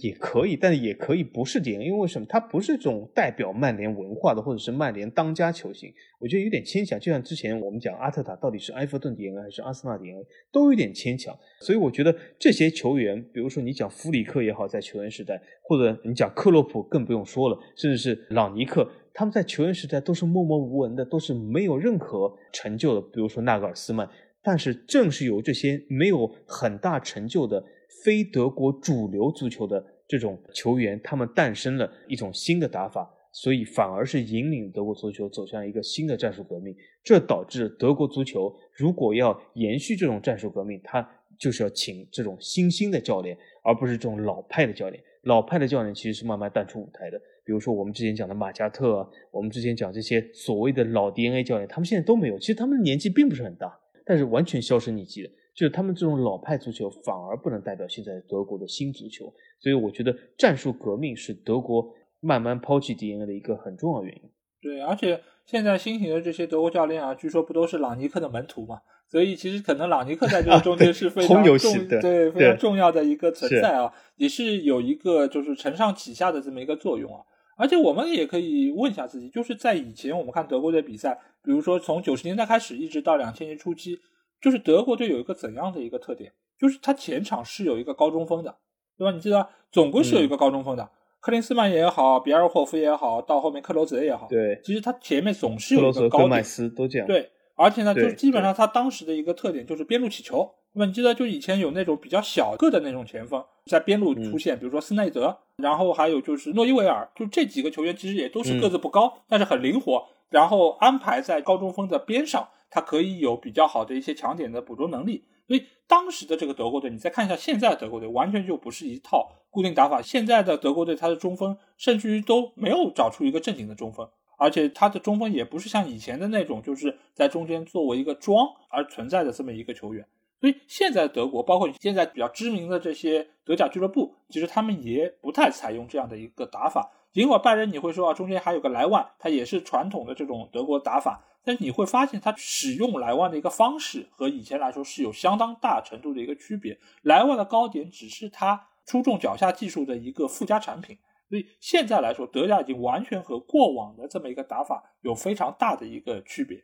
[0.00, 2.26] 也可以，但是也可以不是 DNA，因为什么？
[2.28, 6.98] 他不是这种代表曼联文化的，或者是曼联当家球星，我觉得有点牵强。
[6.98, 11.32] 就像之前我们讲阿特塔到底是埃弗顿 DNA 还是阿森纳 DNA，都有点牵强。
[11.60, 23.00] 所以我觉得这些球员，比如说你讲弗里克也好，在球员时代，或者你讲克洛普更不用说了，甚至是朗尼克，他们在球员时代都是默默无闻的，都是没有任何成就的。
[23.12, 24.10] 比如说纳格尔斯曼，
[24.42, 27.64] 但是正是有这些没有很大成就的。
[28.04, 36.74] 非德国主流足球的这种球员，他们诞生了一种新的打法，所以反而是引领德国足球走向一个新的战术革命。
[37.02, 41.06] 这导致德国足球如果要延续这种战术革命，他
[41.38, 45.02] 就是要请这种新兴的教练，而不是这种老派的教练。
[45.22, 47.20] 老派的教练其实是慢慢淡出舞台的。
[47.44, 52.38] 比如说我们之前讲的马加特，我们之前讲这些所谓的老 DNA 教练，他们现在都没有。
[52.38, 55.30] 其实他们的年纪并不是很大，但是完全销声匿迹的。
[55.58, 59.24] 就是他们这种老派足球反而不能代表现在德国的新足球，
[59.58, 61.84] 所以我觉得战术革命是德国
[62.20, 64.22] 慢慢抛弃 DNA 的一个很重要原因。
[64.62, 68.78] 对，而且现在新型的这些德国教练啊，据说不都是朗尼克的门徒嘛？
[69.08, 77.20] 所以其实可能朗尼克在这个中间是非常重，对非常重要的一个存在啊，也是有一个就是承上启下的这么一个作用啊。
[77.56, 83.98] 而且我们也可以问一下自己，就是在以前我们看德国队比赛，比如说从九十年代开始一直到两千年初期。
[84.40, 86.32] 就是德国队有一个怎样的一个特点？
[86.58, 88.56] 就是他前场是有一个高中锋的，
[88.96, 89.12] 对吧？
[89.12, 90.90] 你记得，总归是有一个高中锋的。
[91.20, 97.06] 克林斯曼也好，比尔霍夫也好，到后面克罗泽也好，对，其实他前面总是有一个高麦斯都这样。
[97.06, 100.48] 对，而且呢，就基本上他当时的一个特点就是边路起球。
[100.72, 112.48] 那么你记得，就以前有那种比较小个的那种前锋在边路出现，比如说斯内德，然后还有就是诺伊维尔，就这几个球员其实也都是个子不高，但是很灵活，然后安排在高中锋的边上。
[112.70, 120.02] 他可以有比较好的一些强点的捕捉能力，所以当时的这个德国队，你再看一下现在德国队，完全就不是一套固定打法。
[120.02, 130.06] 现在的德国队，他的中锋甚至于都没有找出一个正经的中锋，而且他的中锋也不是像以前的那种，就是在中间作为一个桩而存在的这么一个球员。
[130.40, 136.92] 所以现在德国，包括现在比较知名的这些德甲俱乐部，其实他们也不太采用这样的一个打法。
[137.18, 141.24] 尽管拜仁你会说啊，中间还有个莱万，他也是传统的这种德国打法。
[141.42, 146.78] 但是你会发现，他使用莱万的一个方式和以前来说是有相当大程度的一个区别。
[147.02, 150.96] 莱万的高点只是他出众脚下技术的一个附加产品，
[151.28, 156.62] 所以现在来说，德甲已经完全和过往的这么一个打法有非常大的一个区别。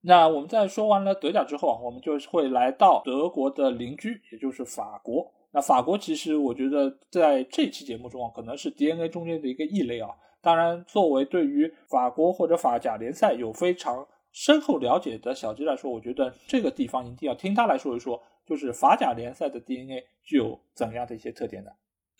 [0.00, 5.32] 那我们在说完了德甲之后啊，我们就会来到德国的邻居，也就是法国。
[5.54, 10.10] 那法国其实我觉得在这期节目中啊，可能是 DNA 中间的一个异类啊。
[10.42, 21.70] 当然，作为对于法国或者法甲联赛有非常深厚了解的小吉来说，我觉得这个地方一定要听他来说一说，就是法甲联赛的 DNA 具有怎样的一些特点呢？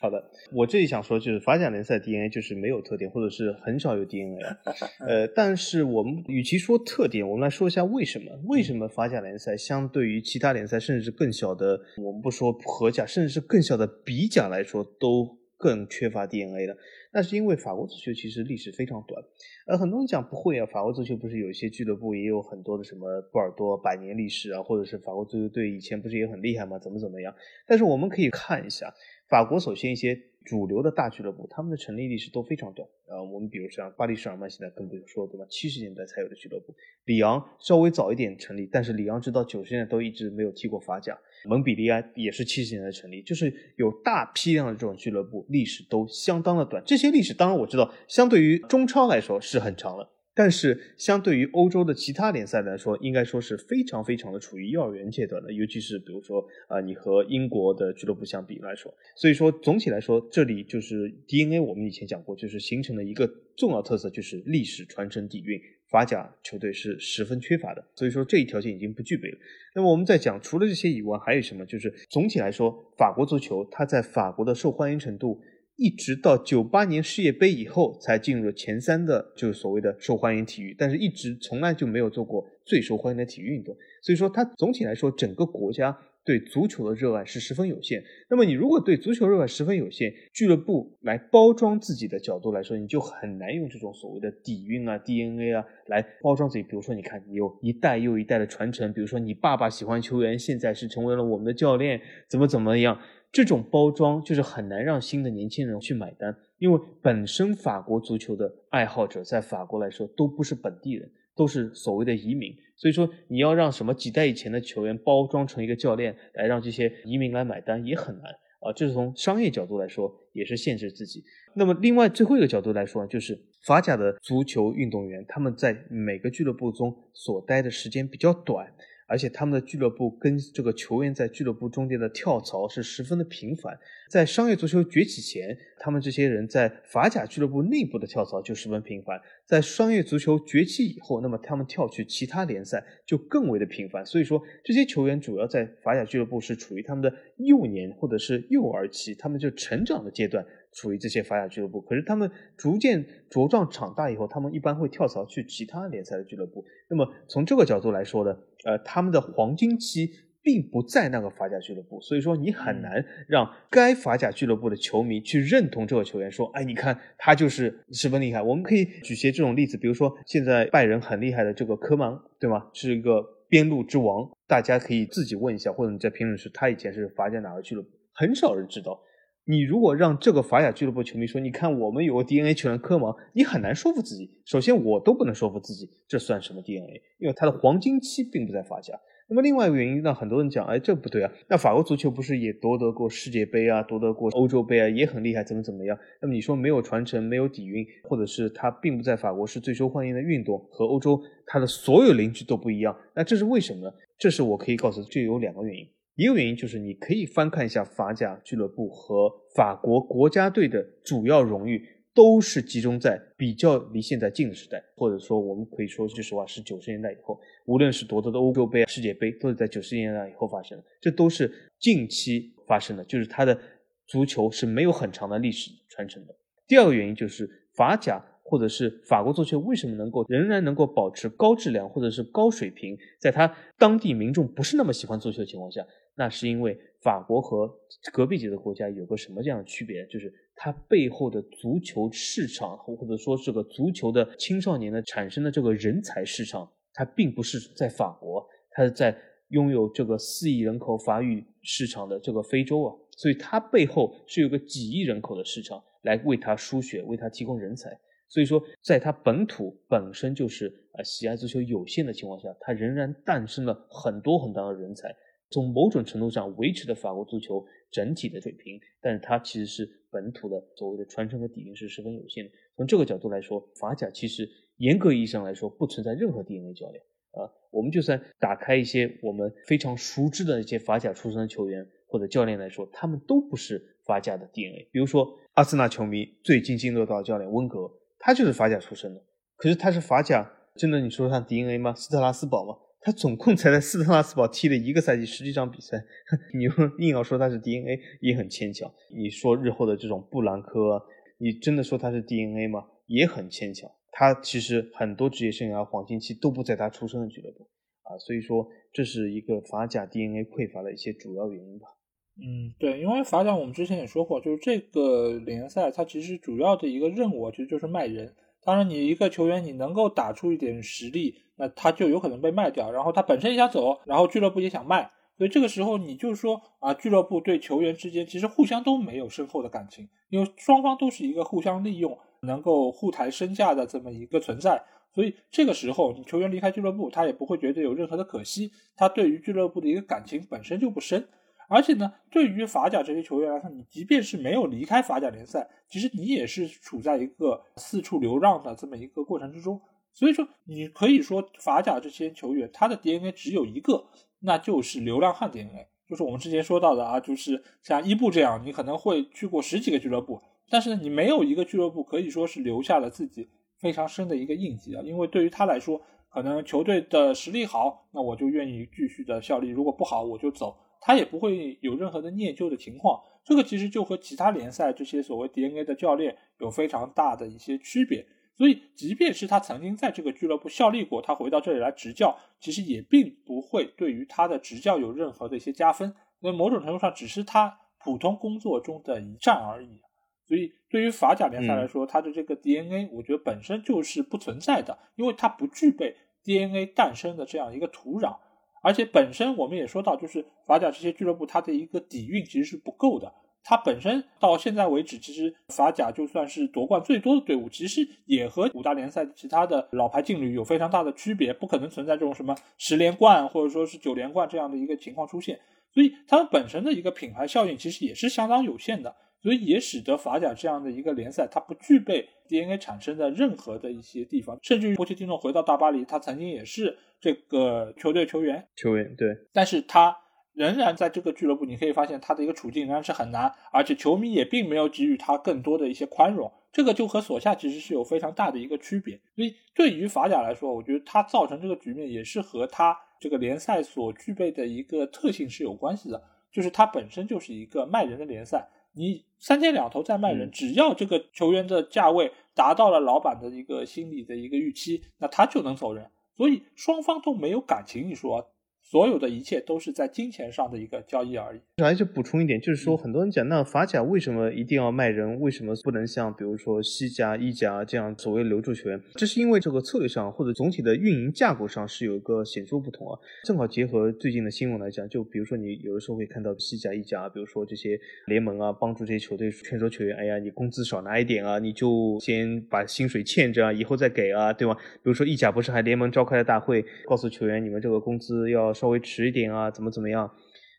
[0.05, 4.39] 好的，我这里想说就是法甲联赛 DNA 就是没有特点，或者是很少有 DNA。
[5.01, 8.31] 呃，但是我们与其说特点，我们来说一下为什么？
[8.45, 16.77] 为什么法甲联赛相对于其他联赛，甚至是更小的，我们不说荷甲，甚至是更小的比甲来说，都更缺乏 DNA 的？
[17.17, 19.23] 那是因为法国足球其实历史非常短，
[19.69, 26.77] 呃，很多人讲不会啊，法国足球不是有一些俱乐部也有很多的什么波尔多百年历史啊，或者是法国足球队以前不是也很厉害吗？
[26.81, 27.33] 怎么怎么样？
[27.69, 28.93] 但是我们可以看一下，
[29.29, 30.19] 法国首先一些。
[30.45, 32.87] 主流的大俱乐部，他们的成立历史都非常短。
[33.09, 35.47] 呃，我们比如像巴黎圣日耳曼，现在更不用说，对吧？
[35.49, 36.75] 七十年代才有的俱乐部。
[37.07, 41.19] 里昂稍微早一点成立，但是里昂直到九十年代都一直没有踢过法甲。
[41.47, 46.83] 蒙彼利埃也是七十年代成立，就是有大批量的这种俱乐部，历史都相当的短。
[46.85, 50.14] 这些历史当然我知道，相对于中超来说是很长了。
[50.37, 69.39] 但是，相对于欧洲的其他联赛来说，应该说是非常非常的处于幼儿园阶段的，尤其是比如说啊，你和英国的俱乐部相比来说，所以说总体来说，这里就是 DNA，我们以前讲过，就是形成了一个重要特色，就是历史传承底蕴，法甲球队是十分缺乏的，所以说这一条件已经不具备了。
[69.77, 71.65] 那么我们在讲，除了这些以外，还有什么？
[71.65, 75.41] 就是总体来说，法国足球它在法国的受欢迎程度。
[75.77, 83.77] 一直到九八年世界杯以后，才进入了前三的，就是所谓的受欢迎体育，但是一直从来就没有做过最受欢迎的体育运动。
[84.01, 88.03] 所以说，它总体来说，整个国家对足球的热爱是十分有限。
[88.31, 96.63] 那么你如果对足球热爱十分有限，俱乐部来包装自己的角度来说，你就很难用这种所谓的底蕴啊、DNA 啊来包装自己。
[96.63, 102.99] 比如说，你看你有一代又一代的传承，比如说你爸爸喜欢球员，现在是成为了我们的教练，怎么怎么样，
[103.35, 111.11] 这种包装就是很难让新的年轻人去买单，因为本身法国足球的爱好者在法国来说都不是本地人。
[111.37, 118.31] 都是所谓的移民，所以说你要让什么几代以前的球员包装成一个教练来让这些移民来买单也很难
[118.61, 121.25] 啊，这是从商业角度来说也是限制自己。
[121.57, 128.73] 那么另外最后一个角度来说，就是法甲的足球运动员他们在每个俱乐部中所待的时间比较短。
[129.07, 133.79] 而且他们的俱乐部跟这个球员在俱乐部中间的跳槽是十分的频繁。
[134.11, 139.21] 在商业足球崛起前，他们这些人在法甲俱乐部内部的跳槽就十分频繁。
[139.47, 144.05] 在商业足球崛起以后，那么他们跳去其他联赛就更为的频繁。
[144.07, 150.45] 所以说，这些球员主要在法甲俱乐部是处于他们的幼年或者是幼儿期，他们就成长的阶段。
[150.77, 156.65] 处于这些法甲俱乐部，可是他们逐渐茁壮长大以后，他们一般会跳槽去其他联赛的俱乐部。
[156.89, 160.11] 那么从这个角度来说呢，呃，他们的黄金期
[160.43, 168.43] 并不在那个法甲俱乐部，所以说你很难让该法甲俱乐部的球迷去认同这个球员，说，哎，你看他就是十分厉害。
[168.43, 172.67] 我们可以举些这种例子，比如说现在拜仁很厉害的这个科芒，对吗？
[172.75, 177.89] 是一个边路之王，大家可以自己问一下，或者你在评论区，他以前是法甲哪个俱乐部？
[178.13, 179.01] 很少人知道。
[179.47, 184.31] 你如果让这个法甲俱乐部球迷说，你看我们有个 DNA 球员科芒，你很难说服自己。
[184.47, 187.03] 首先，我都不能说服自己，这算什么 DNA？
[187.19, 188.99] 因为他的黄金期并不在法甲。
[189.29, 191.31] 那么另外一个原因，让很多人讲，哎，这不对啊。
[191.49, 195.99] 那法国足球不是也夺得过世界杯啊，夺得过欧洲杯啊，也很厉害，怎么怎么样？
[196.23, 203.95] 那么你说没有传承，没有底蕴，或者是他并不在法国是最受欢迎的运动，和欧洲他的所有邻居都不一样，那这是为什么呢？
[204.17, 205.87] 这是我可以告诉，就有两个原因。
[206.17, 211.85] 一个原因就是，你可以翻看一下法甲俱乐部和法国国家队的主要荣誉，
[212.15, 223.59] 都是集中在比较离现在近的时代，或者说我们可以说句实话，是九十年代以后，无论是夺得的欧洲杯、世界杯，都是在九十年代以后发生的，这都是近期发生的，就是它的
[224.07, 226.35] 足球是没有很长的历史传承的。
[226.69, 228.25] 第二个原因就是法甲。
[228.47, 235.81] 或者是法国足球为什么能够仍然能够保持高质量或者是高水平，在他当地民众不是那么喜欢足球的情况下，
[236.17, 237.69] 那是因为法国和
[238.13, 240.07] 隔壁几个国家有个什么这样的区别？
[240.07, 249.17] 就是它背后的足球市场，或者说这个足球的青少年的产生的这个人才市场，它并不是在法国，它是在
[249.49, 257.91] 拥有这个四亿人口法语市场的这个非洲啊，所以它背后是有个几亿人口的市场来为它输血，为它提供人才。
[258.29, 265.15] 所以说，在它本土本身就是呃喜爱足球有限的情况下，它仍然诞生了很多很多的人才，
[265.55, 268.81] 从某种程度上维持了法国足球整体的水平。
[269.01, 272.51] 但是它其实是本土的所谓的传承和底蕴是十分有限的。
[272.77, 274.49] 从这个角度来说，法甲其实
[274.79, 277.49] 严格意义上来说不存在任何 DNA 教练啊。
[277.71, 284.89] 我们就算打开一些我们非常熟知的一些法甲出身的球员或者教练来说，他们都不是法甲的 DNA。
[284.91, 287.89] 比如说阿森纳球迷最津津乐道的教练温格。
[288.27, 289.23] 他就是法甲出身的，
[289.55, 291.95] 可是他是法甲，真的你说他 DNA 吗？
[291.95, 292.75] 斯特拉斯堡吗？
[293.05, 296.03] 他总共才在斯特拉斯堡踢了一个赛季十几场比赛，
[296.57, 296.65] 你
[297.05, 298.91] 硬要说他是 DNA 也很牵强。
[299.15, 301.03] 你说日后的这种布兰科，
[301.39, 302.87] 你真的说他是 DNA 吗？
[303.07, 303.91] 也很牵强。
[304.11, 307.69] 他其实很多职业生涯黄金期都不在他出生的俱乐部
[308.05, 311.89] 啊，所以说这是一个法甲 DNA 匮乏的一些主要原因吧。
[312.37, 318.35] 嗯，对，因为法甲我们之前也说过，就是这个联赛它其实主要的一个任务其实就是卖人。
[318.65, 322.91] 当然，你一个球员你能够打出一点实力，那他就有可能被卖掉。
[322.91, 334.83] 然后他本身也想走，然后俱乐部也想卖，所以这个时候你就说啊，俱乐部对球员之间其实互相都没有深厚的感情，因为双方都是一个互相利用、能够互抬身价的这么一个存在。
[335.15, 341.29] 所以这个时候你球员离开俱乐部，他也不会觉得有任何的可惜，他对于俱乐部的一个感情本身就不深。
[341.75, 349.81] 而且呢，对于法甲这些球员来说，你即便是没有离开法甲联赛，其实你也是处在一个四处流浪的这么一个过程之中。
[350.13, 354.07] 所以说，你可以说法甲这些球员他的 DNA 只有一个，
[354.39, 363.49] 那就是流浪汉 DNA，就是我们之前说到的啊，就是像伊布这样，你可能会去过十几个俱乐部，但是你没有一个俱乐部可以说是留下了自己
[363.81, 370.77] 非常深的一个印记啊，因为对于他来说，可能球队的实力好，那我就愿意继续的效力；如果不好，我就走。
[371.07, 378.27] 他也不会有任何的念旧的情况，这个其实就和其他联赛这些所谓 DNA 的教练有非常大的一些区别。
[378.57, 386.15] 所以即便是他曾经在这个俱乐部效力过，他回到这里来执教，其实也并不会对于他的执教有任何的一些加分。
[386.41, 390.01] 那某种程度上，只是他普通工作中的一站而已。
[390.47, 398.37] 所以，对于法甲联赛来说，它的这个 DNA，我觉得本身就是不存在的，因为它不具备 DNA 诞生的这样一个土壤。
[398.85, 403.33] 而且本身我们也说到，就是法甲这些俱乐部它的一个底蕴其实是不够的。
[403.67, 415.59] 它本身到现在为止，其实法甲就算是夺冠最多的队伍，其实也和五大联赛其他的老牌劲旅有非常大的区别，不可能存在这种什么十连冠或者说是九连冠这样的一个情况出现。
[415.95, 419.17] 所以它们本身的一个品牌效应其实也是相当有限的。
[419.45, 430.17] 所以也使得法甲这样的一个联赛，它不具备 DNA 产生的任何的一些地方，甚至于波切蒂诺回到大巴黎，他曾经也是这个球队球员，球员对，但是他
[430.55, 439.21] 仍然在这个俱乐部，你可以发现他的一个处境仍然是很难，而且球迷也并没有给予他更多的一些宽容，这个就和索夏其实是有非常大的一个区别。
[439.37, 448.67] 所以对于法甲来说，我觉得他造成这个局面也是和他这个联赛所具备的一个特性是有关系的，就是它本身就是一个卖人的联赛。
[448.97, 456.11] 你三天两头在卖人，只要这个球员的价位达到了老板的一个心理的一个预期，那他就能走人。
[456.35, 458.54] 所以双方都没有感情，一说。
[458.85, 461.61] 所有的一切都是在金钱上的一个交易而已。
[461.83, 465.41] 还是补充一点，就是说，很多人讲，那法甲为什么一定要卖人？
[465.41, 469.01] 为什么不能像比如说西甲、意甲这样所谓留住球员？
[469.15, 473.19] 这是因为这个策略上或者总体的运营架构上是有一个显著不同啊。
[473.45, 484.75] 正好结合最近的新闻来讲，就比如说你有的时候会看到西甲、意甲，比如说这些联盟啊，帮助这些球队劝说球员，哎呀，你工资少拿一点啊，你就先把薪水欠着啊，以后再给啊，对吧？
[484.75, 488.74] 比如说意甲不是还联盟召开了大会，告诉球员你们这个工资要。
[488.75, 490.31] 稍微迟一点啊，怎么怎么样？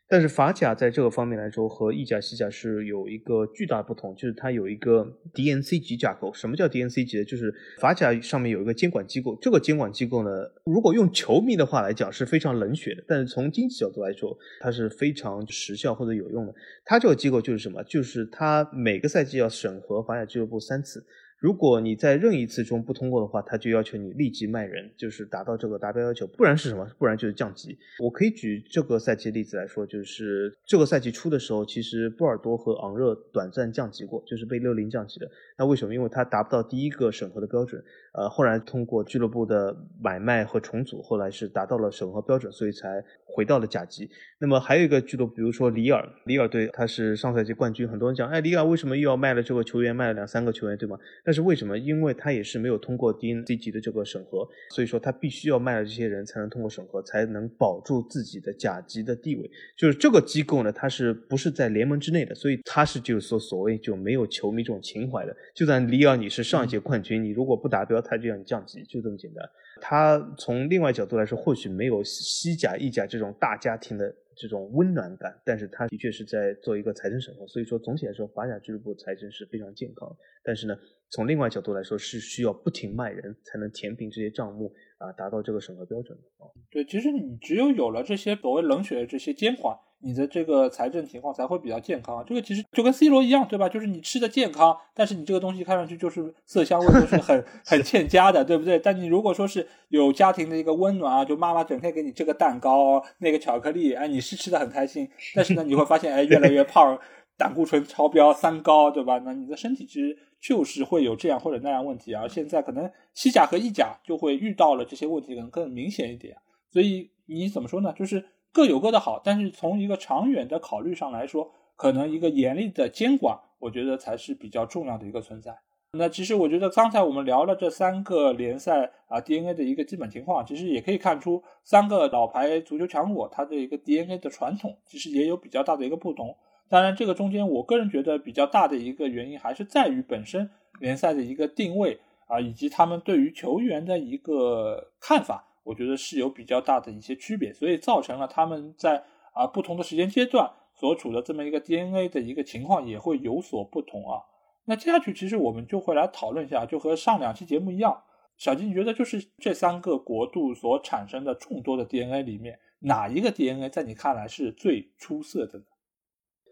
[0.08, 6.32] 但是法甲在这个方面来说，和意甲、西甲是有一个巨大的不同，就是它有一个 DNC 级架构。
[6.32, 7.24] 什么叫 DNC 级呢？
[7.24, 10.30] 就是法甲上面有一个监管机构，这个监管机构呢，
[10.64, 16.54] 如果用球迷的话来讲是非常冷血的，但是从经济角度来说，它是非常时效或者有用的。
[16.84, 17.82] 它这个机构就是什么？
[17.82, 21.04] 就是它每个赛季要审核法甲俱乐部三次。
[21.38, 26.86] 如果你在任一次中不通过的话，他就要求你立即卖人，就是达到这个达标要求，不然是什么？
[26.98, 27.76] 不然就是降级。
[27.98, 35.30] 我可以举这个赛季例子来说，就是这个赛季初的时候，其实波尔多和昂热短暂降级过，就是被六零降级的。
[35.58, 35.94] 那为什么？
[35.94, 37.82] 因为他达不到第一个审核的标准。
[38.14, 44.08] 呃，后来通过俱乐部的买卖和重组，后来是达到了审核标准，所以才回到了甲级。
[44.38, 50.98] 那么还有一个俱乐部，比如说里尔，里尔队他是上赛季冠军，很多人讲，哎，里尔为什么又要卖了这个球员，卖了两三个球员，对吗？
[51.22, 51.76] 但是为什么？
[51.76, 59.50] 因为他也是没有通过 DNC 级的这个审核，所以说他必须要卖了这些人才能通过审核，才能保住自己的甲级的地位。
[59.76, 62.34] 就是这个机构呢，它是不是在联盟之内的？
[62.34, 65.36] 所以它是就是说所谓就没有球迷这种情怀的。
[65.54, 68.00] 就算里尔你是上一届冠军，你如果不达标。
[68.06, 69.44] 他就让你降级，就这么简单。
[69.80, 77.46] 他从另外角度来说，或许没有西甲、意甲这种大家庭的这种温暖感，但是他的确是在做一个财政审核。
[77.46, 80.16] 所以说，总体来说，法甲俱乐部财政是非常健康。
[80.44, 80.78] 但是呢，
[81.10, 86.48] 从另外角度来说，是需要不停卖人才能填平这些账目啊，达到这个审核标准的啊。
[86.70, 89.76] 对，其实你只有有了这些所谓冷血的这些监管。
[90.00, 93.66] 你的这个财政情况才会比较健康，这个其实就跟 C 罗一样，对吧？
[93.66, 98.78] 就是你吃的健康，但是你这个东西看上去就是色香味都是很 很欠佳的，对不对？
[98.78, 106.96] 但你如果说是有家庭的一个温暖啊，就妈妈整天给你这个蛋糕、那个巧克力，哎，你是吃的很开心， 但是呢，你会发现，哎，越来越胖，
[107.38, 109.18] 胆固醇超标、三高，对吧？
[109.24, 112.26] 那你的身体其实就是会有这样或者那样问题啊。
[112.28, 116.36] 现在可能西甲和意甲就会遇到了这些问题，可能更明显一点。
[116.70, 117.92] 所以你怎么说呢？
[117.92, 118.26] 就是。
[118.52, 125.54] 各有各的好，但是从一个长远的考虑上来说，可能一个严厉的监管，我觉得才是比较重要的一个存在。
[125.90, 136.34] 那其实我觉得刚才我们聊了这三个联赛啊 DNA 的一个基本情况，其实也可以看出三个老牌足球强国它的一个 DNA 的传统，其实也有比较大的一个不同。
[136.68, 140.50] 当然，这个中间我个人觉得比较大的一个原因还是在于本身
[140.80, 145.44] 联赛的一个定位啊，以及他们对于球员的一个看法。
[145.64, 149.02] 我觉得是有比较大的一些区别，所以造成了他们在
[149.32, 154.22] 啊不同的时间阶段所处的这么一个 DNA 的一个情况也会有所不同啊。
[154.66, 158.00] 那接下去其实我们就会来讨论一下，就和上两期节目一样，
[158.36, 165.64] 小金你觉得就是这三个国度所产生的众多的 DNA 里面，哪一个 DNA 在你看来是最出色的呢？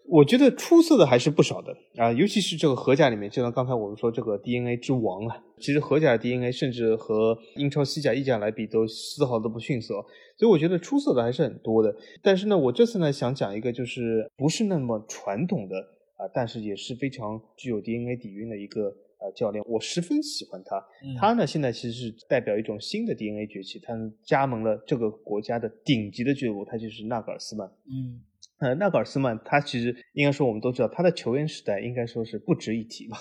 [0.06, 9.94] 我觉得出色的还是不少的啊，尤其是这个荷甲里面，就像刚才我们说这个 DNA 之王啊，其实荷甲的 DNA 甚至和英超、西甲、意甲来比都丝毫都不逊色，
[10.36, 11.94] 所以我觉得出色的还是很多的。
[12.22, 15.76] 但是呢，我这次呢想讲一个就是不是那么传统的
[16.16, 18.88] 啊，但是也是非常具有 DNA 底蕴的一个
[19.18, 20.76] 啊呃教练，我十分喜欢他。
[21.02, 27.66] 嗯他呢现在其实是代表一种新的 DNA 崛起，他加盟了这个国家的顶级的俱乐部，他就是纳格尔斯曼。
[27.88, 28.20] 嗯
[28.58, 33.18] 呃，纳格尔斯曼他其实应该说我们都知道，他的球员时代应该说是不值一提吧。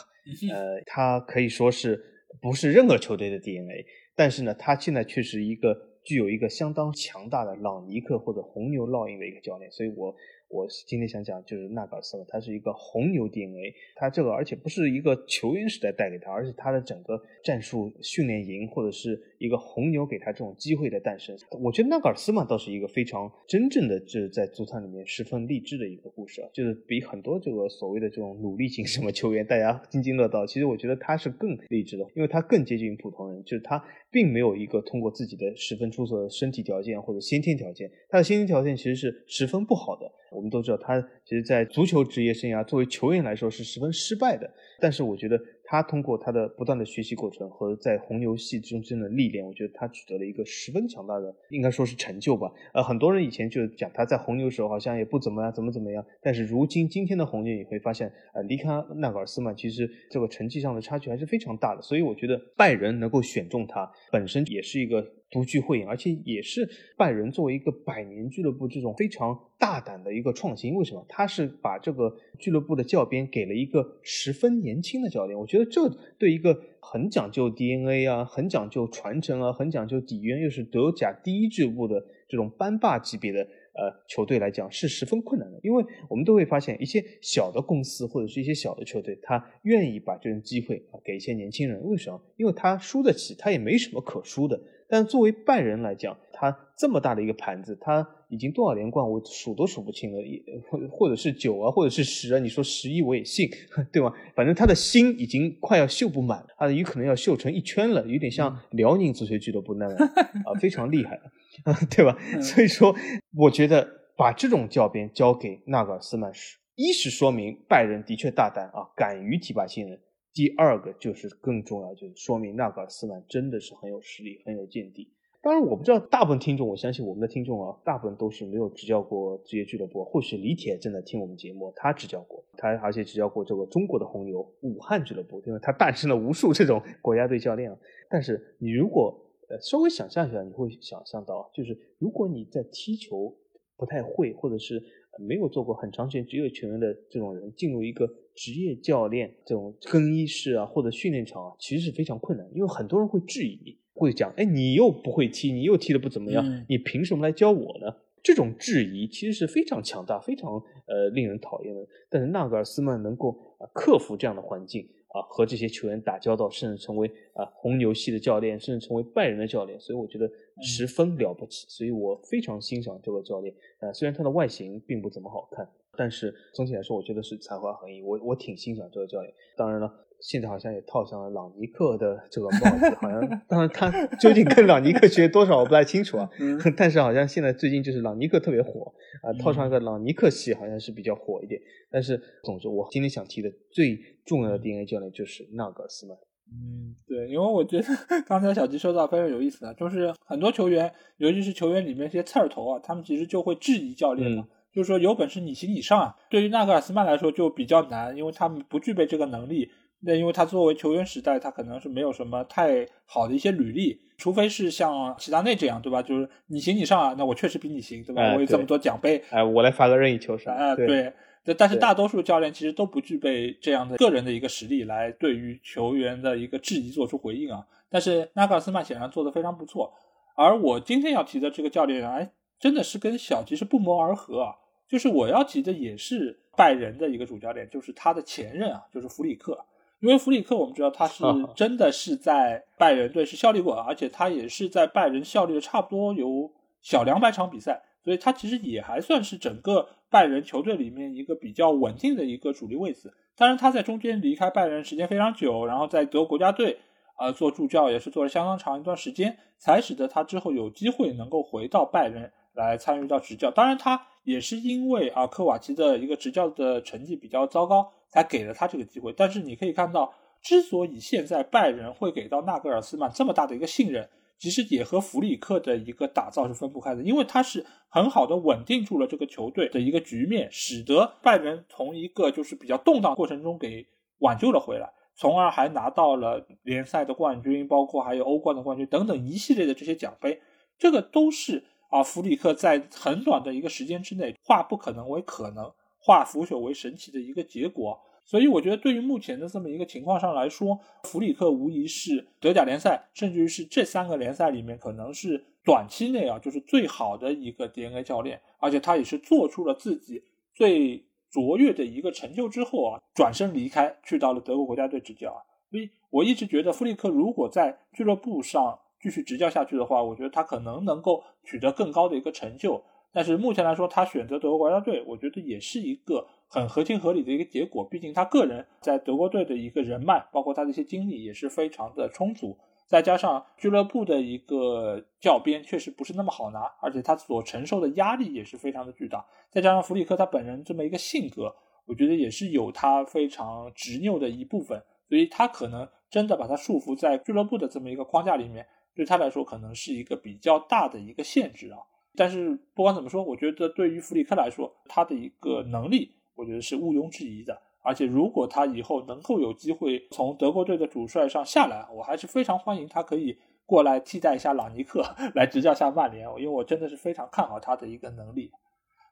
[0.52, 2.00] 呃，他可以说是
[2.42, 10.14] 不是任何球队的 DNA，但是呢，他现在却是一个具有一个相当强大的朗尼克或者红牛烙印的一个教练，所以我
[10.50, 40.12] 我今天想讲就是纳格尔斯曼，他是一个红牛 DNA，他这个而且不是一个球员时代带给他，而且他的整个战术训练营或者是一个红牛给他这种机会的诞生，我觉得纳格尔斯曼倒是一个非常真正的就是在足坛里面十分励志的一个故事啊，就是比很多这个所谓的这种努力型什么球员大家津津乐道，其实我觉得他是更励志的，因为他更接近普通人，就是他并没有一个通过自己的十分出色的身体条件或者先天条件，他的先天条件其实是十分不好的。
[40.32, 44.50] 我们都知道，他其实，在足球职业生涯作为球员来说是十分失败的。
[44.80, 52.52] 但是，我觉得他通过他的不断的学习过程和在红牛系中间的历练，我觉得他取得了一个十分强大的，应该说是成就吧。
[52.74, 56.04] 呃，很多人以前就讲他在红牛时候好像也不怎么样，怎么怎么样。
[56.20, 61.82] 但是如今今天的红牛，你会发现，呃，离开纳格尔斯曼，其实这个成绩上的差距还是非常大的。
[61.84, 65.06] 所以，我觉得拜仁能够选中他，本身也是一个。
[65.34, 70.76] 独具慧眼，而且也是拜仁作为一个百年俱乐部这种非常大胆的一个创新。
[70.76, 71.04] 为什么？
[71.10, 75.38] 他是把这个俱乐部的教鞭给了一个十分年轻的教练。
[75.38, 85.60] 我觉得这对一个很讲究 DNA 啊、很讲究传承啊、很讲究底蕴，又是德甲第一俱乐部的这种班霸级别的呃球队来讲，是十分困难的。
[85.64, 91.82] 因为我们都会发现，一些小的公司或者是一些小的球队，他愿意把这种机会啊给一些年轻人。
[91.84, 92.22] 为什么？
[92.38, 94.62] 因为他输得起，他也没什么可输的。
[94.94, 100.22] 但作为拜仁来讲，他这么大的一个盘子，他已经多少连冠我数都数不清了，
[100.70, 103.50] 或或者是九啊，或者是十啊，你说十一我也信，
[103.92, 104.14] 对吧？
[104.36, 109.98] 反正他的心已经快要绣不满，他有可能要绣成一圈了，有点像辽宁足球俱乐部那样
[110.46, 111.20] 啊，非常厉害，
[111.90, 112.16] 对吧？
[112.40, 112.96] 所以说，
[113.36, 120.00] 我觉得把这种教鞭交给纳格尔斯曼是，一是说明拜仁的确大胆啊，敢于提拔新人。
[120.34, 125.10] 第二个就是更重要，就是说明纳格尔斯曼真的是很有实力、很有见地。
[125.42, 130.02] 当然，我不知道大部分听众，我相信我们的听众啊，大部分都是没有执教过职业俱乐部。
[130.06, 137.78] 或许李铁正在听我们节目，他执教过，他而且执教过这个中国的红牛武汉俱乐部，因为他诞生了无数这种国家队教练。
[138.10, 139.14] 但是你如果
[139.50, 143.36] 呃稍微想象一下，你会想象到，就是如果你在踢球
[143.76, 144.82] 不太会，或者是
[145.20, 157.96] 没有做过很长时间职业球员的这种人，进入一个职业教练这种更衣室啊，或者训练场啊，其实是非常困难，因为很多人会质疑你，会讲，哎，你又不会踢，你又踢得不怎么样，嗯你凭什么来教我呢？
[158.24, 160.54] 这种质疑其实是非常强大、非常
[160.88, 161.86] 呃令人讨厌的。
[162.10, 170.30] 但是纳格尔斯曼能够啊克服这样的环境啊，和这些球员打交道，甚至成为啊红牛系的教练，甚至成为拜仁的教练，所以我觉得
[170.62, 171.66] 十分了不起。
[171.70, 173.56] 所以我非常欣赏这个教练。
[173.80, 178.02] 啊，虽然他的外形并不怎么好看，但是总体来说，我觉得是才华横溢。
[178.02, 179.34] 我我挺欣赏这个教练。
[179.56, 180.03] 当然了。
[180.24, 191.60] 现在好像也套上了朗尼克的这个帽子，好像当然他究竟跟朗尼克学多少我不太清楚啊，嗯但是好像现在最近就是朗尼克特别火啊，套上一个朗尼克系好像是比较火一点。
[191.92, 196.18] 但是总之，我今天想提的最重要的 DNA 教练就是纳格尔斯曼。
[196.50, 197.86] 嗯，对，因为我觉得
[198.26, 204.48] 刚才小吉说到非常有意思啊，就是很多球员，尤其是球员里面一些刺儿头啊，他们其实就会质疑教练嘛。
[204.48, 209.70] 嗯就是说有本事你行你上啊，对于纳格尔斯曼来说就比较难，因为他们不具备这个能力。
[210.06, 216.02] 那因为他作为球员时代，他可能是没有什么太好的一些履历，除非是像齐达内这样，对吧？
[216.02, 218.22] 就是你行你上啊，那我确实比你行，对吧？
[218.22, 220.52] 哎我有这么多奖杯，哎，我来发个任意球啥？
[220.54, 221.14] 啊，对对。
[221.46, 227.66] 但但是大多数教练其实都不具备这样的个人的一个实力来对于球员的一个质疑做出回应啊。
[227.90, 229.94] 但是纳格尔斯曼显然做得非常不错，
[230.36, 234.56] 而我今天要提的这个教练啊，哎，真的是跟小吉是不谋而合啊。
[234.88, 239.66] 就是我要提的也是拜仁的一个主教练，就是他的前任啊，就是弗里克。
[240.04, 241.24] 因为弗里克我们知道他是
[241.56, 246.52] 真的是在拜仁队是效力过，而且他也是在拜仁效力了差不多有
[246.82, 253.14] 小两百场比赛，所以他其实也还算是整个拜仁球队里面一个比较稳定的一个主力位置。
[253.38, 256.78] 当然他在中间离开拜仁时间非常久，然后在德国国家队
[257.16, 263.50] 啊、呃、做助教也是做了相当长一段时间，才使得他之后有机会能够回到拜仁来参与到执教。
[263.50, 269.12] 当然他也是因为啊科瓦奇的一个执教的成绩比较糟糕，才给了他这个机会。
[269.18, 274.08] 但是你可以看到，之所以现在拜仁会给到纳格尔斯曼这么大的一个信任，
[274.38, 283.88] 其实也和弗里克的一个打造是分不开的，因为他是很好的稳定住了这个球队的一个局面，使得拜仁从一个就是比较动荡过程中给
[284.20, 284.94] 挽救了回来。
[285.16, 290.42] 从而还拿到了联赛的冠军，包括还有欧冠的冠军等等一系列的这些奖杯，
[290.80, 295.72] 这个都是啊弗里克在很短的一个时间之内化不可能为可能，
[296.04, 298.00] 化腐朽为神奇的一个结果。
[298.26, 310.24] 所以我觉得，对于目前的这么一个情况上来说，弗里克无疑是德甲联赛，甚至于是这三个联赛里面，可能是短期内啊，就是最好的一个 DNA 教练，而且他也是做出了自己
[310.54, 315.44] 最卓越的一个成就之后啊，转身离开，去到了德国国家队执教啊。
[315.70, 322.82] 所以我一直觉得，弗里克如果在俱乐部上继续执教下去的话，我觉得他可能能够取得更高的一个成就。
[323.14, 327.88] 但是目前来说，他选择德国国家队，我觉得也是一个很合情合理的一个结果。
[327.88, 332.58] 毕竟他个人在德国队的一个人脉，包括他的一些经历，也是非常的充足。
[332.88, 339.26] 再加上俱乐部的一个教鞭确实不是那么好拿，而且他所承受的压力也是非常的巨大。
[339.52, 341.56] 再加上弗里克他本人这么一个性格，
[341.86, 344.84] 我觉得也是有他非常执拗的一部分。
[345.08, 351.78] 所以他可能真的把他束缚在俱乐部的这么一个框架里面，对他来说可能是一个比较大的一个限制啊。
[352.16, 357.60] 但是不管怎么说，我觉得对于弗里克来说，他的一个能力，我觉得是毋庸置疑的。
[357.82, 365.04] 而且如果他以后能够有机会从德国队的主帅上下来，我还是非常欢迎他可以过来替代一下朗尼克，
[365.36, 366.26] 来执教下曼联。
[366.38, 368.52] 因为我真的是非常看好他的一个能力。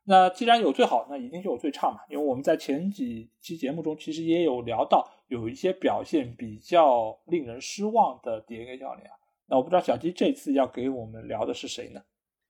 [0.04, 2.00] 那既然有最好，那一定就有最差嘛。
[2.10, 9.14] 因为我们在前几期节目中其实也有聊到，有一些表现比较令人失望的 DNA 教练啊。
[9.48, 12.02] 那我不知道小鸡这次要给我们聊的是谁呢？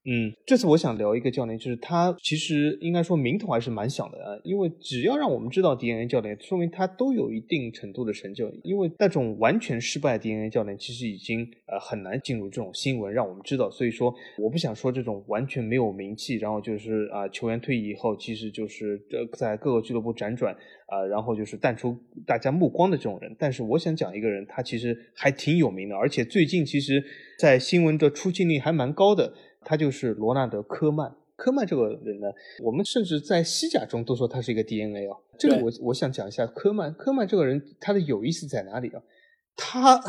[0.03, 8.51] 嗯，这次我想聊一个教练，就是他其实应该说名头还是蛮响的啊，因为只要让我们知道 DNA 教练，说明他都有一定程度的成就。
[8.63, 13.69] 因为那种完全失败的 DNA 教练，其实已经呃很难进入这种新闻让我们知道。
[13.69, 18.99] 所以说，我不想说这种完全没有名气，然后就是啊球员退役以后，其实就是
[19.37, 20.51] 在各个俱乐部辗转
[20.87, 21.95] 啊，然后就是淡出
[22.25, 23.35] 大家目光的这种人。
[23.37, 27.03] 但是我想讲一个人，他其实还挺有名的，而且最近其实
[27.37, 29.31] 在新闻的出镜率还蛮高的。
[29.63, 31.15] 他就是罗纳德·科曼。
[31.35, 32.27] 科曼这个人呢，
[32.61, 35.17] 我们甚至在西甲中都说他是一个 DNA 哦。
[35.39, 36.93] 这个我我想讲一下科曼。
[36.93, 39.01] 科曼这个人他的有意思在哪里啊？
[39.55, 39.99] 他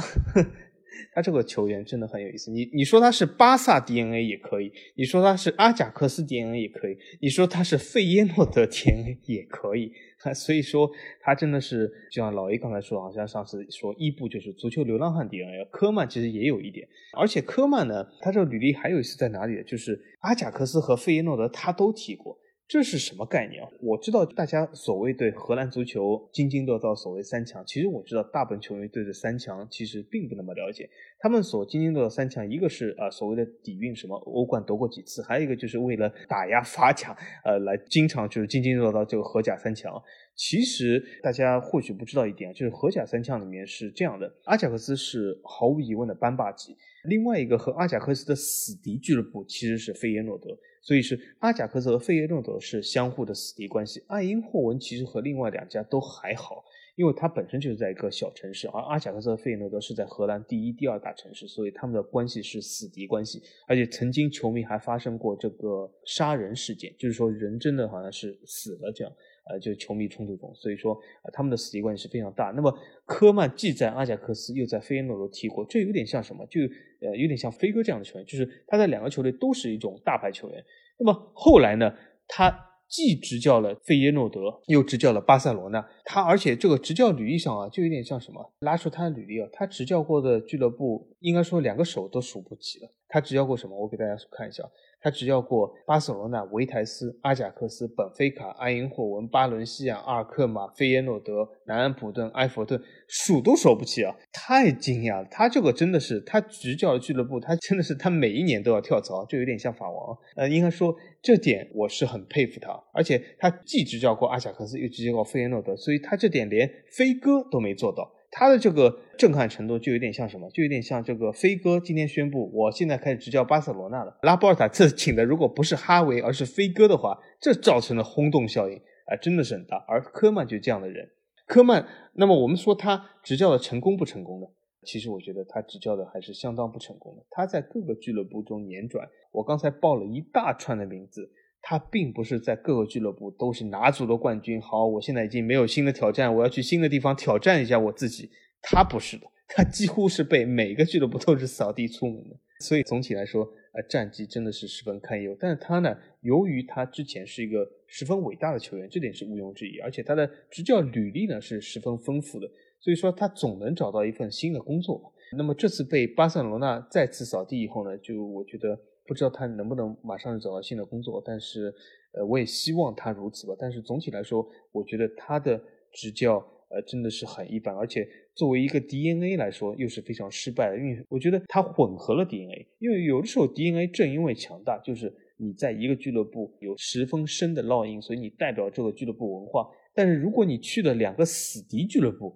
[1.12, 2.50] 他这个球员真的很有意思。
[2.50, 9.92] 你你说他是巴萨 DNA 也可以，你说他是阿贾克斯 DNA 也可以，你说他是费耶诺德 DNA 也可以。
[10.36, 10.88] 所以说，
[11.20, 16.86] 他真的是就像老 A 刚才说，好像上次说伊布就是足球流浪汉 DNA，科曼其实也有一点。
[17.18, 19.60] 而且科曼呢，他这个履历还有一次在哪里？
[19.64, 22.38] 就是阿贾克斯和费耶诺德他都踢过。
[22.72, 23.68] 这是什么概念啊？
[23.82, 30.88] 我知道大家所谓对荷兰足球津津乐道，所谓三强，其实我知道大部分球迷对这三强其实并不那么了解。
[31.18, 37.14] 他们所津津乐道三强，一个是啊所谓的底蕴，什么欧冠夺过几次，还有一个就是为了打压法甲，
[37.44, 39.92] 呃，来经常就是津津乐道这个荷甲三强。
[40.34, 50.56] 其实大家或许不知道一点，就是荷甲三强里面是这样的：阿贾克斯是毫无疑问的班霸级，另外一个和阿贾克斯的死敌俱乐部其实是费耶诺德。
[50.82, 54.02] 所以是阿贾克斯和费耶诺德是相互的死敌关系。
[54.08, 56.64] 爱因霍文其实和另外两家都还好，
[56.96, 63.40] 因为它本身就是在一个小城市，而阿贾克斯和费耶诺德是在荷兰第一、第二大城市，所以他们的关系是死敌关系。
[63.68, 69.12] 而且曾经球迷还发生过这个杀人事件，就是说人真的好像是死了这样。
[69.44, 72.52] 呃，就球迷冲突中，所以说呃他们的死敌关系是非常大。
[72.54, 72.72] 那么
[73.04, 76.46] 科曼既在阿贾克斯，又在费耶诺德踢过，这有点像什么？
[76.46, 76.60] 就
[77.00, 80.64] 呃有点像飞哥这样的球员，就是他在两个球队都是一种大牌球员。
[80.98, 81.92] 那么后来呢，
[82.28, 82.56] 他
[82.88, 85.84] 既执教了费耶诺德，又执教了巴塞罗那。
[86.04, 88.52] 他而且这个执教履历上啊，就有点像什么？
[88.60, 92.88] 拉出他的履历啊，他执教过的俱乐部，应该说两个手都数不齐了。
[93.08, 93.76] 他执教过什么？
[93.76, 94.62] 我给大家看一下。
[95.02, 104.14] 他执教过巴塞罗那、维台斯、阿贾克斯、本菲卡、埃因霍文、巴伦西亚、阿尔克马、费耶诺德、南安普顿、埃弗顿，数都数不齐啊！
[104.32, 110.16] 太惊讶了，他这个真的是他执教的俱乐部，他真的是他每一年都要跳槽，就有点像法王。
[110.36, 118.08] 呃，应该说这点我是很佩服他，而且他既执教过阿贾克斯，又执教过费耶诺德，所以他这点连飞哥都没做到。
[118.34, 120.50] 他的这个震撼程度就有点像什么？
[120.50, 124.18] 就有点像这个飞哥今天宣布，我现在开始执教巴塞罗那了。
[124.22, 129.84] 拉波尔塔这请的如果不是哈维，而是飞哥的话，这造成的轰动效应啊，真的是很大。
[129.86, 131.10] 而科曼就这样的人，
[131.46, 134.46] 科曼，那么我们说他执教的成功不成功呢？
[134.84, 137.22] 其实我觉得他执教的还是相当不成功的。
[137.30, 141.30] 他在各个俱乐部中辗转，我刚才报了一大串的名字。
[141.62, 144.60] 他并不是在各个俱乐部都是拿足了冠军。
[144.60, 148.28] 好，我现在已经没有新的挑战，我要去新的地方挑战一下我自己。
[148.60, 152.36] 他不是的，他几乎是被每个俱乐部都是扫地出门的。
[152.60, 155.36] 所以总体来说，呃战绩真的是十分堪忧。
[155.40, 162.48] 但是他呢，由于他之前是一个十分伟大的球员，这点是毋庸置疑，而且他的执教履历呢是十分丰富的，
[162.80, 165.12] 所以说他总能找到一份新的工作。
[165.36, 171.74] 那么这次被巴塞罗那再次扫地以后呢，就我觉得不知道他能不能马上找到新的工作，但是
[172.12, 173.54] 呃我也希望他如此吧。
[173.58, 176.46] 但是总体来说，我觉得他的执教。
[176.74, 180.78] 呃，真的是很一般，而且作为一个 DNA 来说，又是非常失败的。
[180.78, 189.68] 因为我觉得它混合了 DNA，因为有的时候 DNA 正因为强大，就是你在一个俱乐部有十分深的烙印，所以你代表这个俱乐部文化。
[189.94, 192.34] 但是如果你去了两个死敌俱乐部，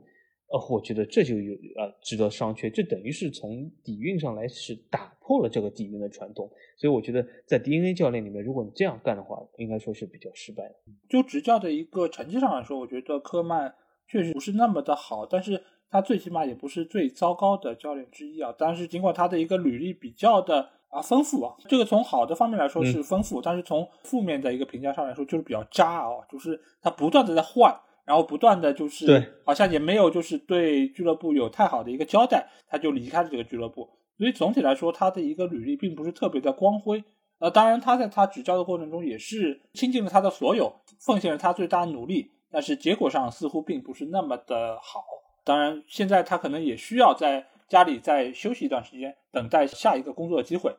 [0.48, 2.70] 呃，我觉得这就有呃值得商榷。
[2.70, 6.50] 这等于是从底蕴上来是打破了这个底蕴的传统。
[6.76, 10.74] 所以我觉得在 DNA 教练里面，如果你这样干的话，应该说是比较失败的。
[11.08, 13.74] 就执教的一个成绩上来说，我觉得科曼。
[14.08, 18.54] 确实不是那么的好，但是他最起码也不是最糟糕的教练之一啊。
[18.56, 27.76] 但是尽管他的一个履历比较的啊丰富啊，这个从好的方面来说是丰富，但是从负面的一个评价上来说就是比较渣啊，就是他不断的在换，
[28.06, 33.90] 然后不断的就是，好像也没有就是对俱乐部有太好的一个交代，他就离开了这个俱乐部。
[34.16, 37.04] 所以总体来说，他的一个履历并不是特别的光辉。
[37.38, 42.30] 呃，当然他在他执教的过程中也是倾尽了他的所有，奉献了他最大的努力。
[42.50, 45.04] 但是结果上似乎并不是那么的好。
[45.44, 50.74] 当然，现在他可能也需要在家里再休息一段时间，等待下一个工作机会。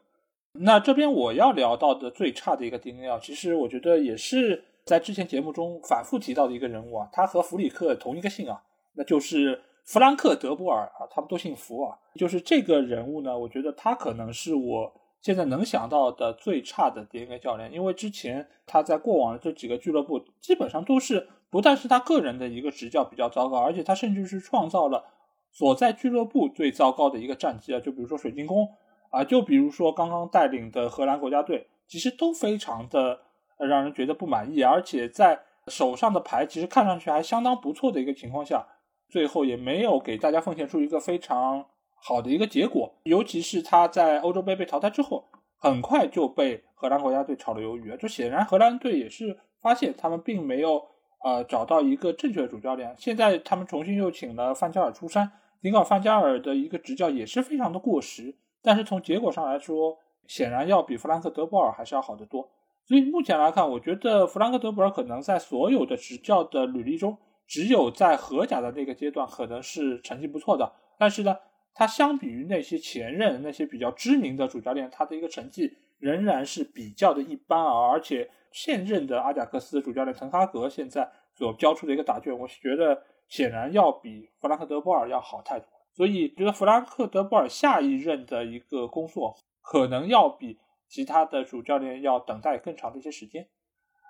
[0.54, 8.64] 那这边我要聊到的最差的一个 DNA，其实我觉得也是在之前节目中反复提到的一个人物啊，他和弗里克同一个姓啊，
[8.94, 12.00] 那就是弗兰克·德波尔啊，他们都姓弗啊。
[12.16, 14.94] 就是这个人物呢，我觉得他可能是我。
[15.20, 25.04] 现在能想到的最差的 DNA 教练，因为之前他在过往的这几个俱乐部，基本上都是不但是他个人的一个执教比较糟糕，而且他甚至是创造了
[25.52, 27.80] 所在俱乐部最糟糕的一个战绩啊！
[27.80, 28.70] 就比如说水晶宫
[29.10, 33.20] 啊，就比如说刚刚带领的荷兰国家队，其实都非常的
[33.58, 38.66] 让人觉得不满意，而且在手上的牌其实看上去还相当不错的一个情况下，
[39.10, 41.66] 最后也没有给大家奉献出一个非常。
[41.99, 45.26] 好的一个结果，尤其是他在欧洲杯被淘汰之后，
[45.58, 47.97] 很快就被荷兰国家队炒了鱿鱼！
[47.97, 50.86] 就显然荷兰队也是发现他们并没有
[51.24, 52.93] 呃找到一个正确的主教练。
[52.99, 59.97] 现在他们重新又请了范加尔出山，尽管范加尔的一个执教也是非常的过时，但是从结果上来说，
[60.28, 62.47] 显然要比弗兰克德波尔还是要好得多。
[62.88, 71.38] 所以目前来看，我觉得弗兰克德波尔可能在所有的执教的履历中，只有在荷甲的那个阶段可能是成绩不错的，但是呢。
[71.80, 77.92] 他相比于那些前任、那些比较知名的主教练，他的一个成绩仍然是比较的一般啊。
[77.92, 85.68] 而且现任的阿贾克斯主教练滕哈格现在所交出的一个答卷，我觉得显然要比弗兰克德波尔要好太多。
[85.94, 90.58] 所以觉得弗兰克德波尔下一任的一个工作可能要比
[90.88, 93.48] 其他的主教练要等待更长的一些时间。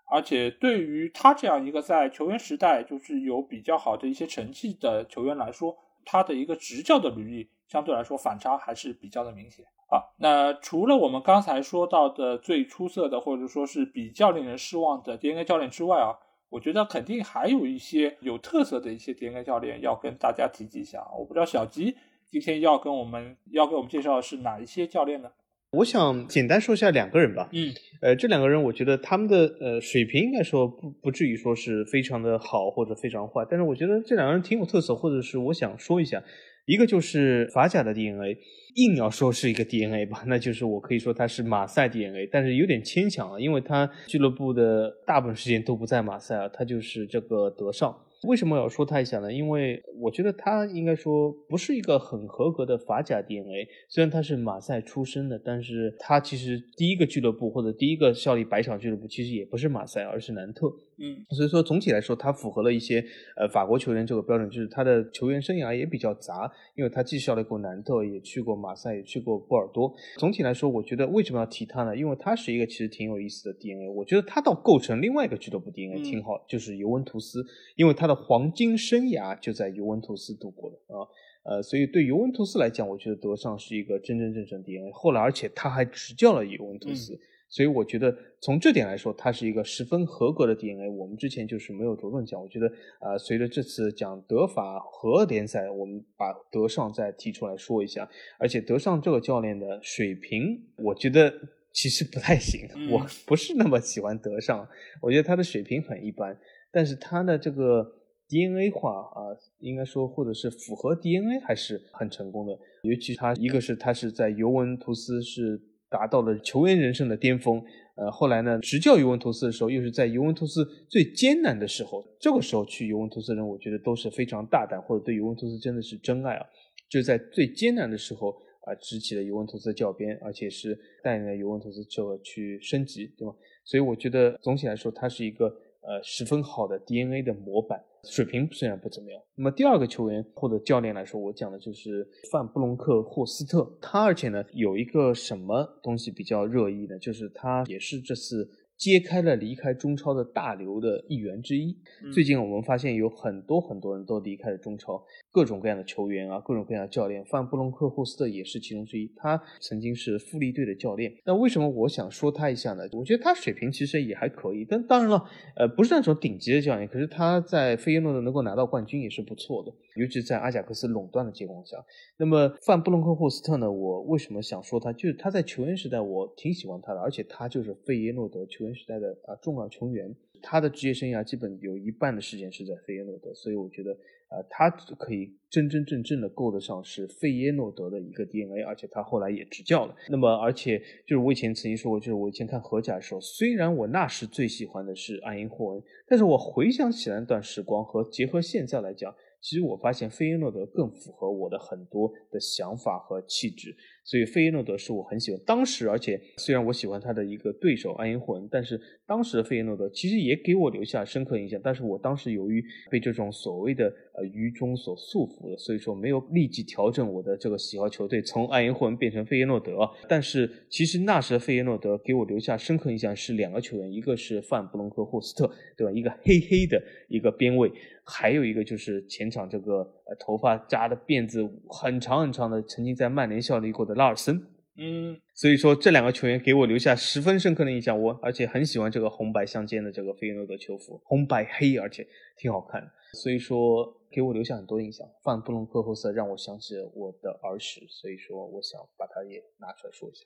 [0.10, 7.50] 而且对于他这样一个在球员时代就是有比较好的一些成绩的球员来说，他的一个执教的履历。
[7.68, 10.00] 相对来说反差还是比较的明显啊。
[10.20, 16.16] 那除了我们刚才说到的最出色的，或者说是比较令人失望的 DNA 教练之外啊，
[16.48, 21.06] 我觉得肯定还有一些有特色的一些 DNA 教练要跟大家提及一下。
[21.20, 21.98] 我不知道小吉
[22.32, 25.30] 今天要跟我们要给我们介绍的是哪一些教练呢？
[25.78, 27.50] 我想简单说一下两个人吧。
[27.54, 36.24] 嗯，呃，这两个人我觉得他们的呃水平应该说不不至于说是非常的好或者非常坏，但是我觉得这两个人挺有特色，或者是我想说一下。
[36.66, 38.38] 一个就是法甲的 DNA，
[38.76, 47.98] 硬要说是一个 DNA 吧，那就是我可以说他是马赛 DNA，但是有点牵强啊，因为他俱乐部的大部分时间都不在马赛啊，他就是这个德尚。
[48.28, 49.32] 为什么要说他一下呢？
[49.32, 53.68] 因为我觉得他应该说不是一个很合格的法甲 DNA。
[53.88, 60.70] 虽然他是马赛出身的，但是他其实第一个俱乐部或者第一个效力百场俱乐部其实也不是马赛，而是南特。
[61.00, 69.94] 嗯，所以说总体来说，他符合了一些呃法国球员这个标准，就是他的球员生涯也比较杂，因为他既效力过南特，也去过马赛，也去过波尔多。
[70.18, 71.96] 总体来说，我觉得为什么要提他呢？
[71.96, 73.88] 因为他是一个其实挺有意思的 DNA。
[73.94, 77.46] 我觉得他倒构成另外一个俱乐部 DNA 挺好，就是尤文图斯，
[77.76, 78.08] 因为他。
[78.08, 81.04] 他的黄金生涯就在尤文图斯度过的啊，
[81.44, 84.90] 呃，所以对尤文图斯来讲，我觉得德尚是一个真真正正 DNA。
[84.94, 87.20] 后来，而且他还执教了尤文图斯，
[87.50, 90.90] 所以我觉得从这点来说，他是一个十分合格的 DNA。
[90.90, 98.10] 我们之前就是没有着重讲，我觉得呃，随着这次讲德法和联赛，我们把德尚再提出来说一下。
[98.38, 101.34] 而且德尚这个教练的水平，我觉得
[101.74, 104.68] 其实不太行，我不是那么喜欢德尚，
[105.02, 106.38] 我觉得他的水平很一般，
[106.72, 107.94] 但是他的这个。
[108.30, 112.52] DNA 化啊，应该说或者是符合 DNA 还是很成功的。
[112.84, 115.58] 尤其他一个是他是在尤文图斯是
[115.90, 117.64] 达到了球员人生的巅峰。
[117.96, 126.46] 呃，后来呢，执教尤文图斯的时候，又是在尤文图斯最艰难的时候，这个时候去尤文图斯人，我觉得都是非常大胆，或者对尤文图斯真的是真爱啊！
[126.90, 128.30] 就在最艰难的时候
[128.62, 133.34] 啊，执起了尤文图斯的教鞭，而且是带领了尤文图斯就去升级，对吗？
[133.66, 135.54] 所以我觉得总体来说，他是一个。
[135.88, 139.22] 呃，十分好的 DNA 的模板，水平虽然不怎么样。
[139.36, 143.66] 那么第二个球员或者教练来说，我讲的就是范布隆克霍斯特。
[143.82, 147.00] 他而且呢，有一个什么东西比较热议呢？
[147.00, 148.50] 就是他也是这次。
[148.78, 151.76] 揭开了离开中超的大流的一员之一。
[152.14, 159.12] 最近我们发现有很多很多人都离开了中超，各种各样的球员啊，各种各样的教练，范布隆克霍斯特也是其中之一。
[159.16, 161.12] 他曾经是富力队的教练。
[161.26, 162.84] 那为什么我想说他一下呢？
[162.92, 165.26] 我觉得他水平其实也还可以，但当然了，
[165.56, 166.88] 呃，不是那种顶级的教练。
[166.88, 171.78] 可是他在费耶诺德能够拿到冠军也是不错的，尤其在阿贾克斯垄断的情况下。
[172.20, 173.72] 那么范布隆克霍斯特呢？
[173.72, 174.94] 我为什么想说他？
[174.94, 178.67] 就是他在球员时代我挺喜欢他的，而且他就是费耶诺德球。
[178.76, 183.92] 时代的啊重要球员，他的职业生涯基本有一半的时间是在费耶诺德，所以我觉得
[184.30, 189.96] 啊，他可以真真正正的够得上是费耶诺德的一个 DNA，而且他后来也执教了。
[190.10, 199.14] 那么，而且就是我以前曾经说过，就是我以前看荷甲的时候，虽然我那时最喜欢的是阿因霍恩，但是我回想起来那段时光和结合现在来讲。
[199.40, 203.74] 其实我发现费耶诺德更符合我的很多的想法和气质，
[204.08, 205.40] 所以费耶诺德是我很喜欢。
[205.46, 211.60] 当时，而且虽然我喜欢他的一个对手安因霍恩，但是当时的费耶诺德其实也给我留下深刻印象。
[211.62, 219.78] 但是我当时由于被这种所谓的呃愚忠所束缚了，所以说没有立即调整我的这个喜好球队，从安因霍恩变成费耶诺德。
[220.08, 225.92] 但是其实那时的费耶诺德给我留下深刻印象是两个球员，一个是范布隆克霍斯特，对吧？
[225.92, 227.70] 一个黑黑的一个边卫。
[228.10, 229.86] 还有一个就是前场这个
[230.16, 234.36] 头发扎的辫子很长很长的，曾经在曼联效力过的拉尔森，
[234.78, 238.00] 嗯，所以说这两个球员给我留下十分深刻的印象。
[238.00, 242.82] 我而且很喜欢这个红白相间的这个费耶诺德球服，红白黑，而且挺好看。
[243.14, 245.08] 所以说给我留下很多印象。
[245.24, 250.26] 范布隆克霍斯让我想起了我的儿时，所以说我想把它也拿出来说一下。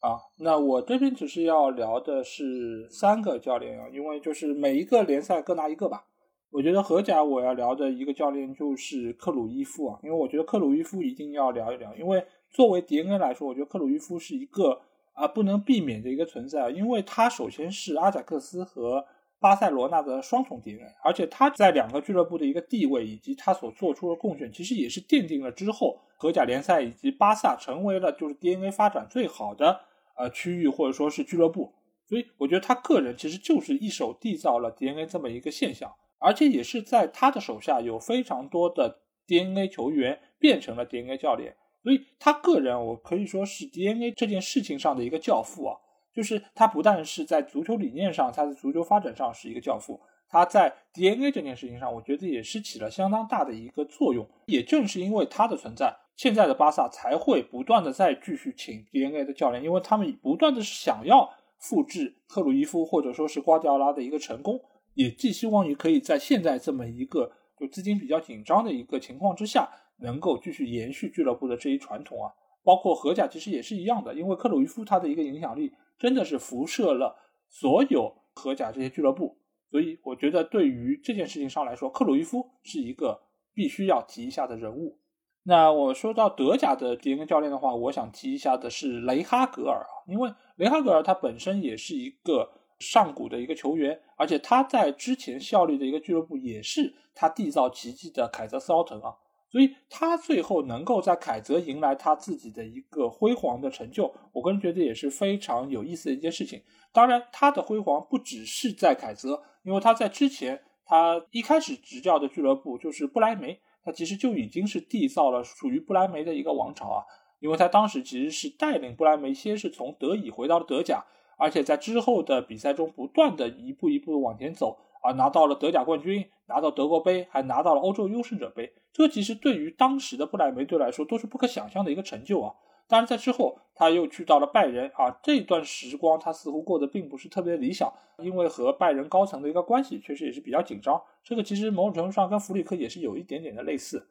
[0.00, 6.06] 啊，那我这边只是要聊的是三个教练啊，因为就是每一个联赛各拿一个吧。
[6.50, 14.80] 我觉得荷甲我要聊的一个教练就是克鲁伊夫啊，因为我觉得克鲁伊夫一定要聊一聊，因为作为 DNA 来说，我觉得克鲁伊夫是一个
[15.12, 19.06] 啊不能避免的一个存在，因为他首先是阿贾克斯和
[19.38, 29.80] 巴塞罗那的双重 DNA，而且他在两个俱乐部的一个地位以及他所做出的贡献，其实也是奠定了之后荷甲联赛以及巴萨成为了就是 DNA 发展最好的
[30.16, 31.72] 呃区域或者说是俱乐部，
[32.06, 35.94] 所以我觉得他个人其实就是一手缔造了 DNA 这么一个现象。
[36.20, 45.76] 而且也是在他的手下有非常多的 DNA 球员变成了 DNA 教练，所以他个人我可以说是 DNA 这件事情上的一个教父啊。
[46.12, 54.28] 就是他不但是在足球理念上，他在足球发展上是一个教父，他在 DNA 这件事情上，我觉得也是起了相当大的一个作用。
[54.46, 64.60] 也正是因为他的存在，现在的巴萨才会不断的再继续请 DNA 的教练，因为他们不断的是想要复制克鲁伊夫或者说是瓜迪奥拉的一个成功。
[64.94, 72.32] 也寄希望于可以在现在这么一个就资金比较紧张的一个情况之下，能够继续延续俱乐部的这一传统啊。
[72.62, 77.16] 包括荷甲其实也是一样的，因为克鲁伊夫他的一个影响力真的是辐射了
[77.48, 79.38] 所有荷甲这些俱乐部，
[79.70, 83.22] 所以我觉得对于这件事情上来说，克鲁伊夫是一个
[83.54, 84.98] 必须要提一下的人物。
[85.44, 92.50] 那我说到德甲的迪恩教练的话，我想提一下的是雷哈格尔啊，因为雷哈格尔他本身也是一个。
[92.80, 99.14] 上古的一个球员，而且他在之前效力的一个俱乐部也是他缔造奇迹的凯泽斯奥滕啊，
[99.52, 106.62] 所以他最后能够在凯泽迎来他自己的一个辉煌的成就，我个人觉得也是非常有意思的一件事情。
[106.90, 117.04] 当然，他的辉煌不只是在凯泽，因为他在之前他一开始执教的俱乐部就是不莱梅，他其实就已经是缔造了属于不莱梅的一个王朝啊，
[117.40, 121.04] 因为他当时其实是带领不莱梅先是从德乙回到了德甲。
[121.40, 128.74] 而且在之后的比赛中，不断的一步一步的往前走，啊，拿到了德甲冠军，拿到德国杯，还拿到了欧洲优胜者杯。
[128.92, 132.54] 这其实对于当时的不莱梅队来说，都是不可想象的一个成就啊。
[132.86, 141.00] 当然，在之后他又去到了拜仁，啊，这段时光他似乎过得并不是特别理想，因为和拜仁高层的一个关系确实也是比较紧张。
[141.24, 144.08] 这个其实某种程度上跟弗里克也是有一点点的类似。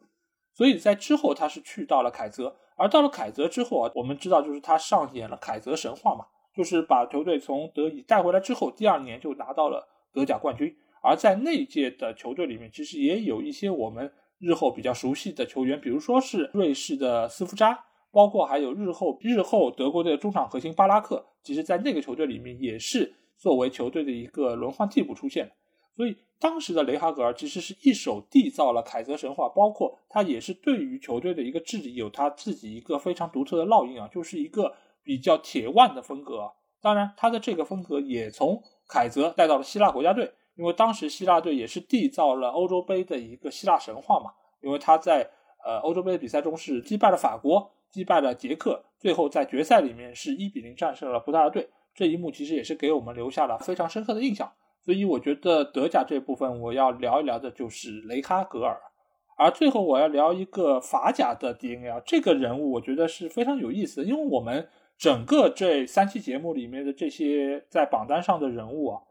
[0.55, 6.25] 所以在之后他是去到了凯泽，而到了凯泽之后啊，我们知道就是他上演了凯泽神话嘛。
[6.59, 10.75] 就是把球队从德乙带回来之后，第二年就拿到了德甲冠军。
[11.01, 17.79] 而在那届的球队里面，其实也有一些我们日后比较熟悉的球员，比如说是瑞士的斯夫扎，
[18.11, 25.53] 包括还有日后日后德国队的中场核心巴拉克，其实在那个球队里面也是作为球队的一个轮换替补出现的。
[25.95, 34.73] 所以当时的雷哈格尔其实是一手缔造了凯泽神话，包括他也是对于球队的一个治理有他自己一个非常独特的烙印啊，就是一个
[35.09, 36.51] 比较铁腕的风格。
[36.79, 44.29] 当然，他的这个风格也从凯泽带到了希腊国家队，因为当时希腊队也是缔造了欧洲杯的一个希腊神话嘛，
[44.61, 45.27] 因为他在
[45.65, 54.51] 呃欧洲杯的比赛中是击败了法国，击败了捷克，最后在决赛里面是一比零战胜了葡萄牙队，这一幕其实也是给我们留下了非常深刻的印象。
[54.85, 58.79] 所以我觉得德甲这部分我要聊一聊的就是雷哈格尔，
[59.37, 64.69] 而最后我要聊一个法甲的 DNA，这个人物我觉得是非常有意思的，因为我们
[64.99, 69.01] 整个这三期节目里面的这些在榜单上的人物啊，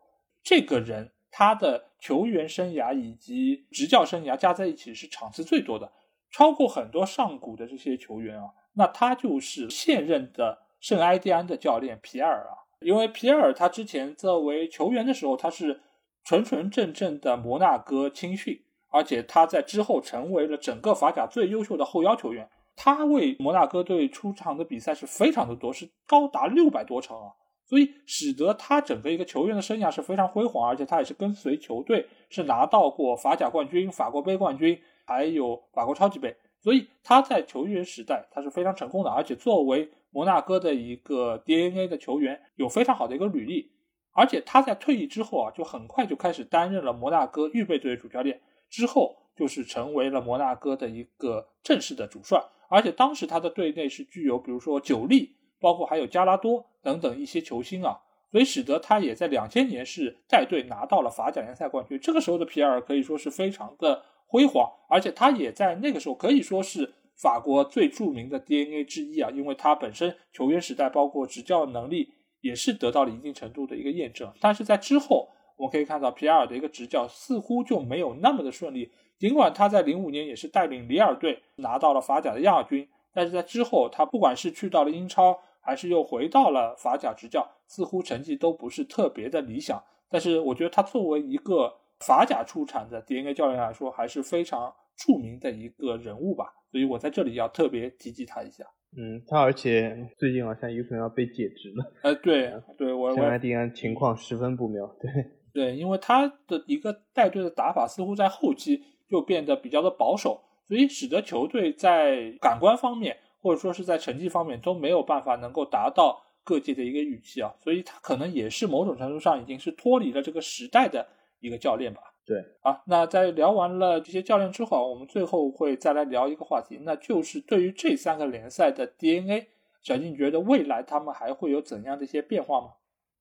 [0.43, 5.91] 这个人他的球员生涯以及执教生涯加在一起是场次最多的，
[6.31, 12.69] 超过很多上古的这些球员啊，那他就是现任的圣埃蒂安的教练皮埃尔啊。
[12.81, 15.81] 因为皮埃尔他之前作为球员的时候，他是
[16.23, 22.47] 纯纯正正的摩纳哥青训，而且他在之后成为了整个法甲最优秀的后腰球员。
[22.81, 27.33] 他为摩纳哥队出场的比赛是非常的多，是高达六百多场啊，
[27.67, 39.91] 所以使得他整个一个球员的生涯是非常辉煌，而且他也是跟随球队是拿到过法甲冠军、法国杯冠军，还有法国超级杯，所以他在球员时代他是非常成功的，而且作为。
[40.11, 43.71] 摩纳哥的一个 DNA 的球员有非常好的一个履历，
[44.13, 52.43] 而且他在退役之后啊，就很快就开始担任了摩纳哥预备队主教练，之后就是成为了摩纳哥的一个正式的主帅。
[52.69, 58.01] 而且当时他的队内是具有，比如说久利，包括还有加拉多等等一些球星啊，
[58.33, 61.99] 所以使得他也在两千年是带队拿到了法甲联赛冠军。
[62.01, 66.95] 这个时候的皮埃尔可以说是非常的辉煌，而且他也在那个时候可以说是。
[67.21, 72.09] 法国最著名的 DNA 之一啊，因为他本身球员时代包括执教能力
[72.41, 74.33] 也是得到了一定程度的一个验证。
[74.41, 78.93] 但是在之后，我们可以看到皮埃尔的一个执教似乎就没有那么的顺利。
[79.19, 89.83] 尽管他在零五年也是带领里尔队拿到了法甲的亚军，但是在之后他不管是去到了英超，还是又回到了法甲执教，似乎成绩都不是特别的理想。
[90.09, 96.55] 但是我觉得他作为一个法甲出产的 DNA 教练来说，还是非常著名的一个人物吧。
[96.71, 98.65] 所以我在这里要特别提及他一下。
[98.97, 101.93] 嗯，他而且最近好像有可能要被解职了。
[102.03, 104.87] 呃，对，对我现在迪安情况十分不妙。
[104.99, 105.11] 对，
[105.53, 117.55] 对，因为他的一个带队的打法似乎在后期就变得比较的保守，所以使得球队在感官方面或者说是在成绩方面都没有办法能够达到各界的一个预期啊。
[117.63, 121.07] 所以他可能也是某种程度上已经是脱离了这个时代的
[121.41, 122.03] 一个教练吧。
[122.27, 129.47] 对，啊，那在聊完了这些教练之后，我们最后会再来聊一个话题，那就是对于这三个联赛的 DNA，
[129.81, 132.73] 小金觉得未来他们还会有怎样的一些变化吗？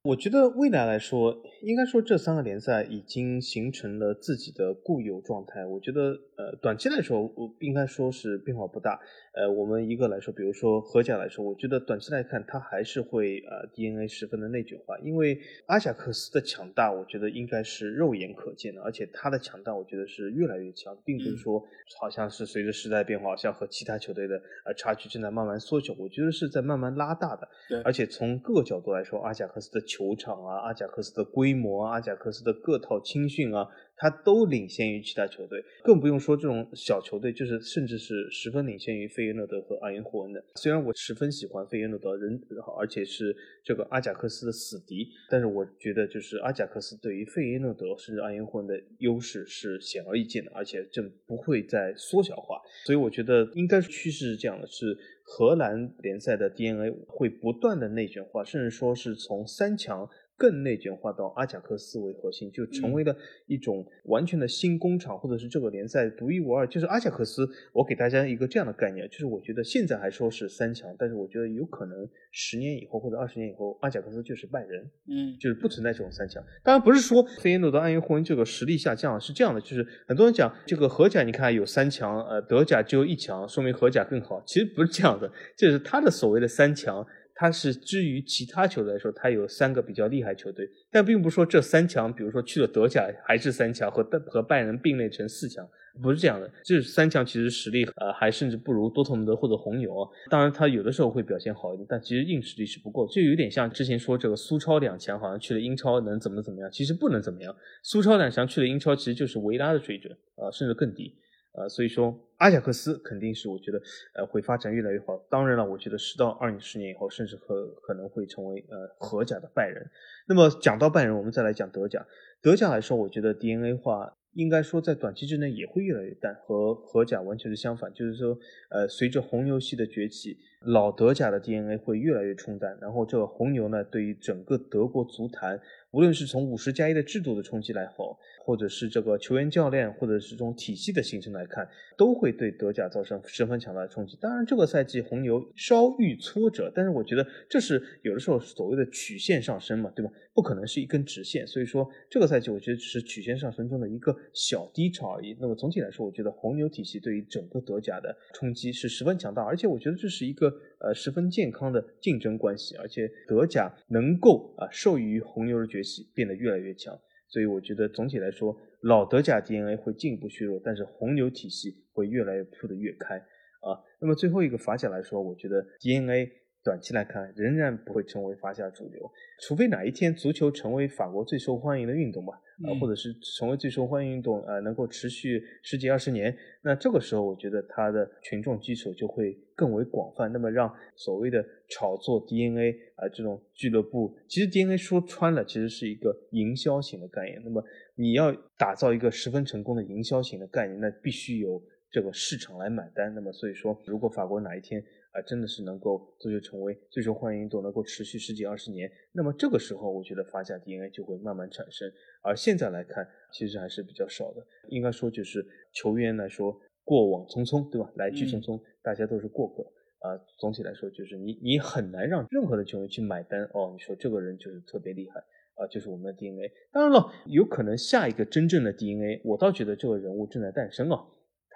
[0.08, 5.66] 我觉得未来来说，应该说这三个联赛已经形成了自己的固有状态。
[5.66, 8.98] 我觉得，呃，短期来说，我应该说是变化不大。
[9.34, 14.98] 呃，我们一个来说，比如说荷甲来说，我觉得短期来看，它还是会呃 DNA 十分的内卷化。
[15.00, 21.62] 因为阿贾克斯的强大，我觉得应该是肉眼可见的，而且它的强大，我觉得是越来越强，并不是说
[22.00, 25.94] 好像是随着时代变化，好像和其他球队的呃差距正在慢慢缩小。
[26.00, 27.46] 我觉得是在慢慢拉大的。
[27.68, 40.44] 对，而且从各个角度来说，阿贾克斯的球球场啊，阿贾克斯的规模啊，阿贾克斯的各套青训啊，他都领先于其他球队，更不用说这种小球队，就是甚至是十分领先于费耶诺德和阿因霍恩的。
[40.56, 42.40] 虽然我十分喜欢费耶诺德，人
[42.78, 52.62] 而且是这个阿贾克斯的死敌，但是我觉得就是阿贾克斯对于费耶诺德甚至阿因霍恩的优势是显而易见的，而且这不会再缩小化。
[52.86, 54.96] 所以我觉得应该趋势是这样的：是
[55.30, 60.10] 荷兰联赛的 DNA 会不断的内卷化，甚至说是从三强。
[60.38, 63.16] 更内卷化到阿贾克斯为核心，就成为了
[63.48, 66.68] 一种完全的新工厂，或者是这个联赛独一无二。
[66.68, 76.44] 就是阿贾克斯，我给大家一个这样的概念，就是我觉得现在还说是三强，但是我觉得有可能十年以后或者二十年以后，阿贾克斯就是拜仁，嗯，就是不存在这种三强。
[76.64, 84.42] 当然不是说费耶诺德、安因霍恩这个实力下降，是这样的，就是很多人讲这个荷甲，你看有三强，呃，德甲只有一强，说明荷甲更好。
[84.46, 87.06] 其实不是这样的，就是他的所谓的三强。
[87.40, 95.64] 它是至于其他球队来说，它有三个比较厉害球队，但并不是说这三强，比如说去了德甲还是三强，和和拜仁并列成四强，
[96.02, 96.52] 不是这样的。
[96.64, 99.94] 这三强其实实力呃还甚至不如多特蒙德或者红牛。
[100.32, 103.08] 当然，他有的时候会表现好一点，但其实硬实力是不够。
[103.08, 107.56] 就有点像之前说这个苏超两强好像去了英超能怎么怎么样，其实不能怎么样。
[107.84, 111.14] 苏超两强去了英超，其实就是维拉的水准啊，甚至更低。
[111.58, 113.82] 呃，所以说阿贾克斯肯定是我觉得
[114.14, 115.18] 呃会发展越来越好。
[115.28, 119.84] 当然了，我觉得十到二十年以后，甚至可可能会成为呃荷甲的拜仁。
[120.28, 122.06] 那么讲到拜仁，我们再来讲德甲。
[122.44, 127.92] 德甲来说，我觉得 DNA 化应该说在短期之内也会越来越淡，和荷甲完全是相反。
[127.92, 128.38] 就是说，
[128.70, 132.78] 呃，随着红牛系的崛起，老德甲的 DNA 会越来越冲淡。
[132.80, 135.60] 然后这个红牛呢，对于整个德国足坛，
[135.90, 138.16] 无论是从五十加一的制度的冲击来后。
[138.48, 141.68] 或者是这个球员、教练，或者是这种体系的形成来看，
[141.98, 144.18] 都会对德甲造成十分强大的冲击。
[144.22, 150.10] 当然，这个赛季红牛稍遇挫折，但是我觉得这是有的时候所谓的曲线上升嘛，对吧？
[150.34, 151.46] 不可能是一根直线。
[151.46, 155.36] 所以说，这个赛季我觉得只是曲线上升中的一个小低潮而已。
[155.42, 160.48] 那么总体来说，我觉得红牛体系对于整个德甲的冲击是十分强大，而且我觉得这是一个
[160.80, 166.98] 呃十分健康的竞争关系，而且德甲能够啊受益于红牛的崛起，变得越来越强。
[167.30, 173.76] 所以我觉得总体来说，老德甲 DNA 会进一步削弱，但是红牛体系会越来越铺得越开啊。
[174.00, 176.32] 那么最后一个法甲来说，我觉得 DNA
[176.68, 182.34] 短期来看仍然不会成为法甲主流，除非哪一天足球成为法国最受欢迎的运动吧。
[182.66, 190.28] 啊，或者是成为最受欢迎运动，呃，能够持续十几二十年，那这个时候我觉得它的群众基础就会更为广泛。
[190.34, 197.40] 那么让所谓的炒作 DNA 啊这种俱乐部，其实 DNA 说穿了，其实是一个营销型的概念。
[197.46, 197.64] 那么
[197.96, 201.62] 你要打造一个十分成功的营销型的概念，那必须有
[201.92, 203.14] 这个市场来买单。
[203.14, 204.84] 那么所以说，如果法国哪一天，
[205.18, 208.88] 啊，真的是能够足球成为最受欢迎运动，能够持续十几二十年。
[209.14, 211.92] 那么这个时候，我觉得法甲 DNA 就会慢慢产生。
[212.22, 214.46] 而现在来看，其实还是比较少的。
[214.70, 217.92] 应该说，就是球员来说，过往匆匆，对吧？
[217.96, 219.64] 来去匆匆，大家都是过客。
[220.02, 223.44] 啊，总体来说，就是你你很难让任何的球员去买单。
[223.56, 225.20] 哦，你说这个人就是特别厉害
[225.56, 226.52] 啊，就是我们的 DNA。
[226.72, 231.04] 当然了，有可能下一个真正的 DNA，我倒觉得这个人物正在诞生啊。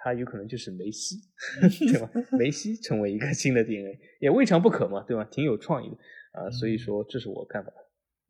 [0.02, 1.16] 他有可能就是梅西，
[1.92, 2.10] 对吧？
[2.38, 5.24] 梅西成为一个新的 DNA 也未尝不可嘛，对吧？
[5.30, 5.96] 挺有创意的
[6.32, 7.70] 啊，所以说这是我看法。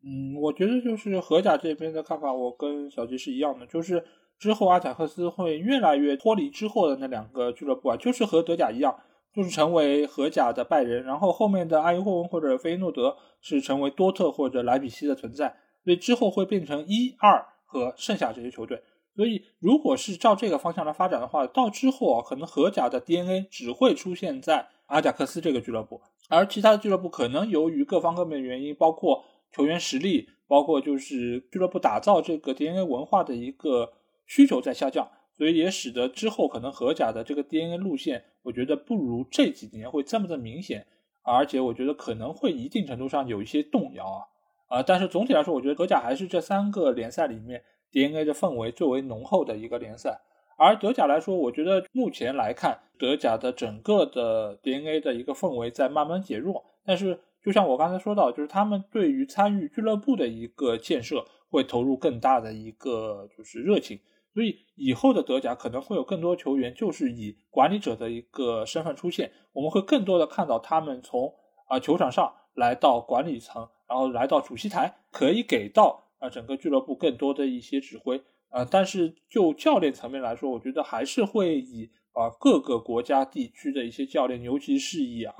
[0.04, 4.04] 嗯，我觉得就是荷甲这边的看法，我跟小吉是一样的，就是
[4.38, 8.98] 之后阿贾克斯会越来越脱离之后的那两个俱乐部啊，就是和德甲一样，
[9.32, 18.82] 就是成为荷甲的拜仁，然后后面的阿尤霍温或者菲诺德是成为多特或者莱比锡的存在，所以之后会变成一二和剩下这些球队。
[19.14, 33.92] 所以，如果是照这个方向来发展的话，到之后啊，可能荷甲的 DNA 只会出现在阿贾克斯这个俱乐部，而其他的俱乐部可能由于各方各面原因，包括球员实力，包括就是俱乐部打造这个 DNA 文化的一个
[34.26, 40.86] 需求在下降，所以也使得之后可能荷甲的这个 DNA 路线，我觉得不如这几年会这么的明显，
[41.22, 47.62] 而且我觉得可能会一定程度上有一些动摇啊，啊，但是总体来说，我觉得荷甲还是这三个联赛里面。
[47.92, 50.20] DNA 的氛围最为浓厚的一个联赛，
[50.56, 56.64] 而德甲来说，我觉得目前来看，德甲的整个的 DNA 的一个氛围在慢慢减弱。
[56.84, 64.00] 但是，就像我刚才说到，就是他们对于参与俱乐部的一个建设，会投入更大的一个就是热情。
[64.32, 71.34] 所以，以后的德甲可能会有更多球员就是以管理者的一个身份出现，我们会更多的看到他们从
[71.68, 76.01] 啊球场上来到管理层，然后来到主席台，可以给到。
[76.22, 85.34] 啊，整个俱乐部更多的一些指挥啊，但是就教练层面来说，我觉得还是会以啊各个国家地区的一些教练，尤其是以啊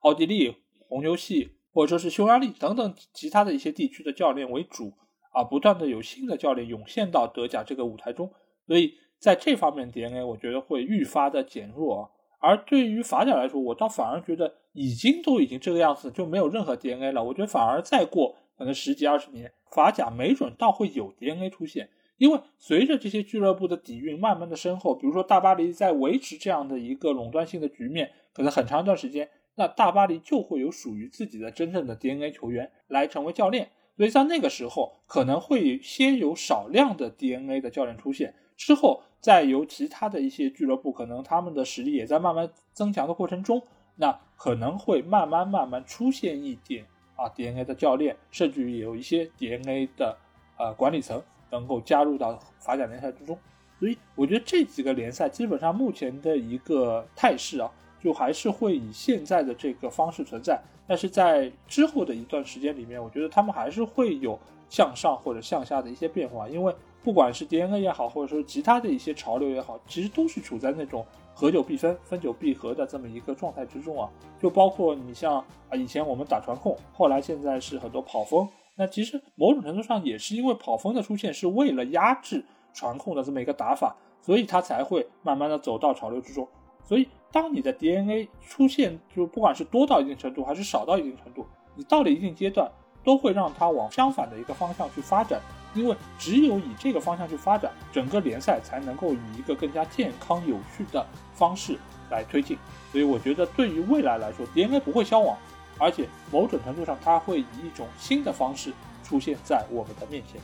[0.00, 0.56] 奥地利
[0.88, 4.94] 红牛系或者说是匈牙利等等其他的一些地区的教练为主
[5.32, 8.32] 啊，不断的有新的教练涌现到德甲这个舞台中，
[8.66, 12.08] 所以在这方面 DNA 我觉得会愈发的减弱啊。
[12.42, 17.22] 而对于法甲来说，我倒反而觉得已经都已经这个样子，就没有任何 DNA 了。
[17.22, 18.34] 我觉得反而再过。
[18.56, 21.88] 可能十几二十年，法甲没准倒会有 DNA 出现，
[22.18, 43.62] 因为随着这些俱乐部的底蕴慢慢的深厚，比如说大巴黎在维持这样的一个垄断性的局面，可能很长一段时间，那大巴黎就会有属于自己的真正的 DNA 球员来成为教练，所以在那个时候可能会先有少量的 DNA 的教练出现，之后再由其他的一些俱乐部，可能他们的实力也在慢慢增强的过程中，
[43.96, 46.86] 那可能会慢慢慢慢出现一点。
[47.20, 50.16] 啊，DNA 的教练，甚至于有一些 DNA 的
[50.56, 53.38] 呃管理层能够加入到法甲联赛之中，
[53.78, 57.70] 所以我觉得这几个联赛基本上目前的一个态势啊，
[58.02, 60.58] 就还是会以现在的这个方式存在。
[60.86, 64.38] 但是在之后的一段时间里面，我觉得他们还是会有
[64.70, 71.06] 向上或者向下的一些变化，因为不管是 DNA 也好，或者说其他的一些潮流也好，其实都是处在那种。
[71.40, 74.06] 合久必分，分久必合的这么一个状态之中啊，
[74.38, 75.38] 就包括你像
[75.70, 78.46] 啊，以前我们打传控，后来现在是很多跑锋，
[78.76, 82.44] 那其实某种程度上也是因为跑锋的出现是为了压制
[82.74, 86.46] 传控的这么一个打法，所以它才会慢慢的走到潮流之中。
[86.84, 92.70] 所以，当你的 DNA 出现，就不管是多到一定程度，还是少到一定程度，你到了一定阶段，
[93.02, 95.40] 都会让它往相反的一个方向去发展。
[95.74, 101.78] 因为只有以这个方向去发展，整个联赛才能够以一个更加健康有序的方式
[102.10, 102.58] 来推进。
[102.92, 105.36] 所以，我觉得对于未来来说，DNA 不会消亡，
[105.78, 108.72] 而且某种程度上，它会以一种新的方式
[109.04, 110.40] 出现在我们的面前。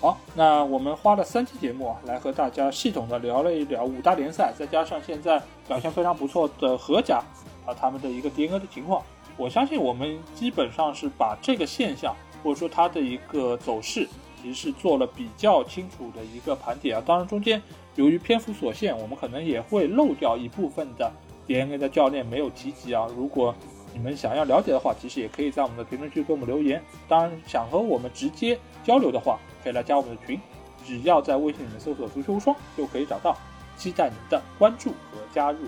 [0.00, 7.22] 好，那我们花了三期节目啊，来和大家系统的聊了一聊五大联赛，再加上现在表现非常不错的荷甲
[7.66, 9.02] 啊，他们的一个 DNA 的情况。
[9.36, 14.08] 我相信我们基本上是把这个现象或者说它的一个走势，
[14.40, 17.02] 其实做了比较清楚的一个盘点啊。
[17.06, 17.60] 当然中间
[17.96, 21.10] 由于篇幅所限，我们可能也会漏掉一部分的
[21.46, 23.06] DNA 的教练没有提及啊。
[23.16, 23.54] 如果
[23.92, 26.82] 你们想要了解的话，其实也可以在我们的评论区给我们留言。
[27.08, 30.38] 当然想和我们直接交流的话，可以来加我们的群，
[30.86, 33.36] 只要在微信里面搜索“足球无双”就可以找到，
[33.76, 35.58] 期待您的关注和加入。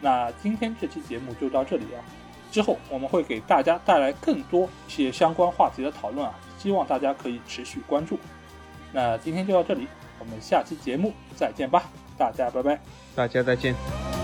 [0.00, 2.00] 那今天这期节目就到这里啊，
[2.50, 6.34] 之后我们会给大家带来更多一些相关话题的讨论啊，
[6.64, 8.18] 希望大家可以持续关注。
[8.90, 9.86] 那今天就到这里，
[10.18, 11.82] 我们下期节目再见吧，
[12.16, 12.80] 大家拜拜，
[13.14, 14.23] 大家再见。